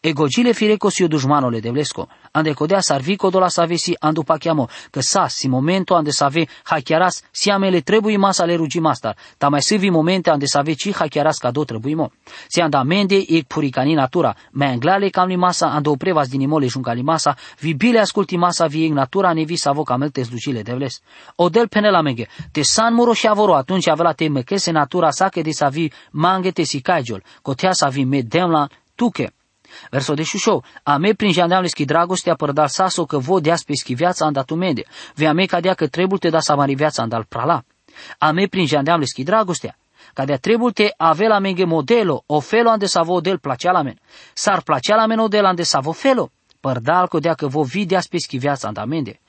Egogile 0.00 0.52
fireco 0.52 0.90
si 0.90 1.02
o 1.02 1.08
dușmano 1.08 1.48
le 1.48 1.58
devlesco. 1.58 2.08
Ande 2.30 2.52
codea 2.54 2.80
sarvico 2.80 3.30
dola 3.30 3.48
sa 3.48 3.64
vesi 3.64 3.96
andu 3.98 4.22
pachiamo, 4.22 4.68
că 4.90 5.00
sa 5.00 5.26
si 5.26 5.48
momento 5.48 5.96
ande 5.96 6.12
sa 6.12 6.28
ve 6.28 6.46
hachiaras 6.62 7.24
si 7.32 7.50
amele 7.50 7.80
trebuie 7.80 8.16
masa 8.16 8.44
le 8.44 8.54
rugi 8.54 8.78
mastar, 8.78 9.16
ta 9.38 9.48
mai 9.48 9.60
vi 9.78 9.90
momente 9.90 10.30
ande 10.30 10.46
sa 10.46 10.62
ve 10.62 10.74
ci 10.74 10.92
hachiaras 10.92 11.38
ca 11.38 11.50
do 11.50 11.64
trebuie 11.64 11.96
mo. 11.96 12.12
Si 12.46 12.60
anda 12.60 12.84
mende 12.84 13.16
e 13.16 13.42
puricani 13.44 13.94
natura, 13.94 14.36
mai 14.52 14.68
anglale 14.68 15.10
cam 15.10 15.26
li 15.26 15.36
masa 15.36 15.66
ando 15.66 15.96
prevas 15.96 16.28
din 16.28 16.42
imole 16.42 16.68
juncali 16.68 17.02
masa, 17.02 17.36
vi 17.58 17.74
bile 17.74 17.98
asculti 17.98 18.36
masa 18.36 18.68
vi 18.68 18.84
ing 18.84 18.94
natura 18.94 19.32
nevi 19.32 19.56
sa 19.56 19.72
vo 19.72 19.82
camelte 19.82 20.22
slucile 20.22 20.62
devles. 20.62 21.00
O 21.36 21.48
del 21.48 21.66
penela 21.66 22.02
menge, 22.02 22.28
te 22.52 22.62
san 22.62 22.94
muro 22.94 23.14
și 23.14 23.26
avoro 23.26 23.54
atunci 23.54 23.88
avea 23.88 24.12
te 24.12 24.28
mechese 24.28 24.70
natura 24.70 25.10
sa 25.10 25.28
che 25.28 25.42
de 25.42 25.50
sa 25.50 25.68
vi 25.68 25.90
mange 26.10 26.52
te 26.52 26.64
si 26.64 26.80
caigiol, 26.80 27.22
cotea 27.42 27.72
sa 27.72 27.88
vi 27.88 28.04
me 28.04 28.22
demla 28.22 28.68
tuke. 28.94 29.32
Verso 29.90 30.14
de 30.14 30.22
šušov, 30.22 30.64
a 30.82 30.96
me 30.96 31.14
prin 31.14 31.32
jandeamleski 31.32 31.84
dragostea 31.84 32.34
părdal 32.34 32.68
saso 32.68 33.04
că 33.04 33.18
vo 33.18 33.40
deas 33.40 33.62
peschi 33.62 33.94
viața 33.94 34.24
andatu 34.24 34.54
mende, 34.54 34.82
vea 35.14 35.32
me 35.32 35.44
cadea 35.44 35.74
că 35.74 35.86
trebuie 35.86 36.18
te 36.18 36.28
da 36.28 36.40
samari 36.40 36.74
viața 36.74 37.02
andal 37.02 37.24
prala. 37.28 37.62
A 38.18 38.30
me 38.30 38.46
prin 38.46 38.66
jandeamleski 38.66 39.22
dragostea, 39.22 39.76
cadea 40.14 40.36
trebuie 40.36 40.72
te 40.72 40.94
avea 40.96 41.28
la 41.28 41.38
menge 41.38 41.64
modelo, 41.64 42.22
o 42.26 42.40
felo 42.40 42.70
ande 42.70 42.86
sa 42.86 43.02
vo 43.02 43.20
del 43.20 43.38
placea 43.38 43.72
la 43.72 43.82
men. 43.82 43.98
Sar 44.34 44.62
placea 44.62 44.96
la 44.96 45.06
men 45.06 45.18
o 45.18 45.28
del 45.28 45.44
ande 45.44 45.62
sa 45.62 45.80
vo 45.80 45.92
felo 46.60 46.72
părdal 46.72 47.08
că 47.08 47.18
deacă 47.18 47.46
vo 47.46 47.62
videa 47.62 48.00
speschi 48.00 48.38
viața 48.38 48.68
andamende. 48.68 49.20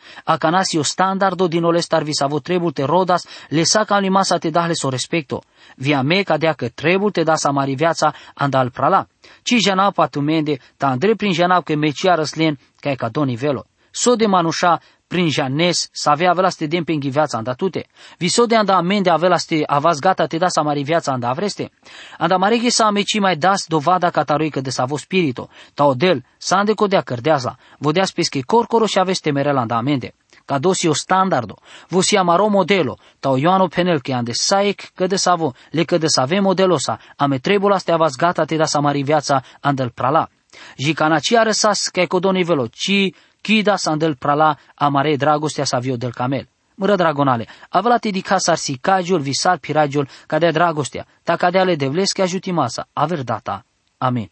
o 0.77 0.83
standardo 0.83 1.47
din 1.47 1.63
olestar 1.63 2.03
vi 2.03 2.13
savo 2.13 2.39
trebul 2.39 2.71
te 2.71 2.83
rodas, 2.83 3.25
le 3.49 3.63
sa 3.63 3.83
ca 3.83 3.99
masa 4.09 4.37
te 4.37 4.49
dahle 4.49 4.73
so 4.73 4.89
respecto. 4.89 5.41
Via 5.75 6.01
me 6.01 6.23
ca 6.23 6.37
deacă 6.37 6.69
trebul 6.69 7.11
te 7.11 7.23
da 7.23 7.35
sa 7.35 7.51
mari 7.51 7.75
viața 7.75 8.13
andal 8.33 8.69
prala. 8.69 9.07
Ci 9.43 9.55
janau 9.61 9.91
patumende, 9.91 10.59
ta 10.77 10.87
andre 10.87 11.15
prin 11.15 11.33
janau 11.33 11.61
că 11.61 11.75
mecia 11.75 12.15
răslen, 12.15 12.59
ca 12.79 12.89
e 12.89 12.95
ca 12.95 13.09
do 13.09 13.23
nivelo. 13.23 13.65
So 13.91 14.15
de 14.15 14.25
manușa 14.25 14.79
prin 15.09 15.29
janes, 15.29 15.89
să 15.91 16.09
avea 16.09 16.29
avea 16.29 16.49
ste 16.49 16.65
den 16.65 16.83
pengi 16.83 17.09
viața 17.09 17.37
anda 17.37 17.53
tute. 17.53 17.85
Viso 18.17 18.45
de 18.45 18.55
anda 18.55 18.75
amende 18.75 19.09
avea 19.09 19.37
ste 19.37 19.63
avas 19.65 19.99
gata 19.99 20.25
te 20.25 20.37
da 20.37 20.47
sa 20.47 20.61
mari 20.61 20.83
viața 20.83 21.11
anda 21.11 21.29
avreste. 21.29 21.71
Anda 22.17 22.37
marege 22.37 22.69
sa 22.69 22.85
ameci 22.85 23.19
mai 23.19 23.35
das 23.35 23.65
dovada 23.67 24.09
cataroică 24.09 24.61
de 24.61 24.69
savo 24.69 24.97
spirito. 24.97 25.49
Ta 25.73 25.83
odel, 25.85 26.23
sa 26.37 26.57
ande 26.57 26.73
codea 26.73 27.01
cărdeazla. 27.01 27.55
Vodea 27.77 28.05
spesche 28.05 28.41
corcoro 28.41 28.85
și 28.85 28.99
aveste 28.99 29.31
merel 29.31 29.57
anda 29.57 29.75
amende. 29.75 30.13
Ca 30.45 30.57
dosi 30.57 30.87
o 30.87 30.93
standardo. 30.93 31.55
Vosi 31.87 32.17
amaro 32.17 32.47
modelo. 32.47 32.97
Ta 33.19 33.29
o 33.29 33.37
Ioano 33.37 33.67
penel 33.67 33.99
che 34.01 34.13
ande 34.13 34.31
saec 34.33 34.81
că 34.95 35.07
de 35.07 35.15
savo, 35.15 35.53
le 35.71 35.83
că 35.83 35.97
de 35.97 36.07
save 36.07 36.39
modelo 36.39 36.77
sa. 36.77 36.99
Ame 37.15 37.37
trebula 37.37 37.77
ste 37.77 37.91
avas 37.91 38.15
gata 38.15 38.45
te 38.45 38.55
da 38.55 38.65
sa 38.65 38.79
mari 38.79 39.01
viața 39.01 39.43
andel 39.59 39.89
prala. 39.89 40.29
Jicana 40.77 41.19
ci 41.19 41.33
arăsas 41.33 41.87
că 41.87 41.99
e 41.99 42.05
codoni 42.05 42.43
velo, 42.43 42.67
ci 42.67 43.13
Kida 43.41 43.75
sandel 43.77 44.15
prala 44.17 44.57
amare 44.75 45.15
dragostea 45.15 45.65
sa 45.65 45.79
vio 45.79 45.95
del 45.95 46.13
camel. 46.13 46.47
Mără 46.75 46.95
dragonale, 46.95 47.47
avea 47.69 47.97
ti 47.97 48.11
di 48.11 48.21
casar 48.21 48.57
si 48.57 48.77
cagiul 48.77 49.19
visar 49.19 49.57
piragiul 49.57 50.07
cadea 50.27 50.51
dragostea, 50.51 51.05
ta 51.23 51.35
cadea 51.35 51.63
le 51.63 51.75
devlesche 51.75 52.21
ajuti 52.21 52.51
masa, 52.51 52.87
aver 52.93 53.23
data. 53.23 53.65
Amin. 53.97 54.29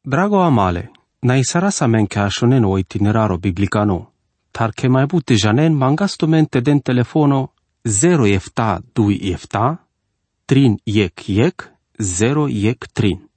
Drago 0.00 0.40
amale, 0.40 0.90
na 1.18 1.36
isara 1.36 1.70
sa 1.70 1.86
men 1.86 2.06
cashonen 2.06 2.64
o 2.64 2.78
itineraro 2.78 3.38
biblicano, 3.38 4.12
tar 4.50 4.70
che 4.72 4.88
mai 4.88 5.06
bute 5.06 5.34
janen 5.34 5.72
mangasto 5.72 6.26
mente 6.26 6.60
den 6.60 6.80
telefono 6.82 7.52
0 7.82 8.26
efta 8.26 8.80
2 8.92 9.30
efta, 9.32 9.86
trin 10.44 10.76
yek 10.84 11.28
yek, 11.28 11.72
0 11.98 12.48
yek 12.48 12.86
trin. 12.92 13.28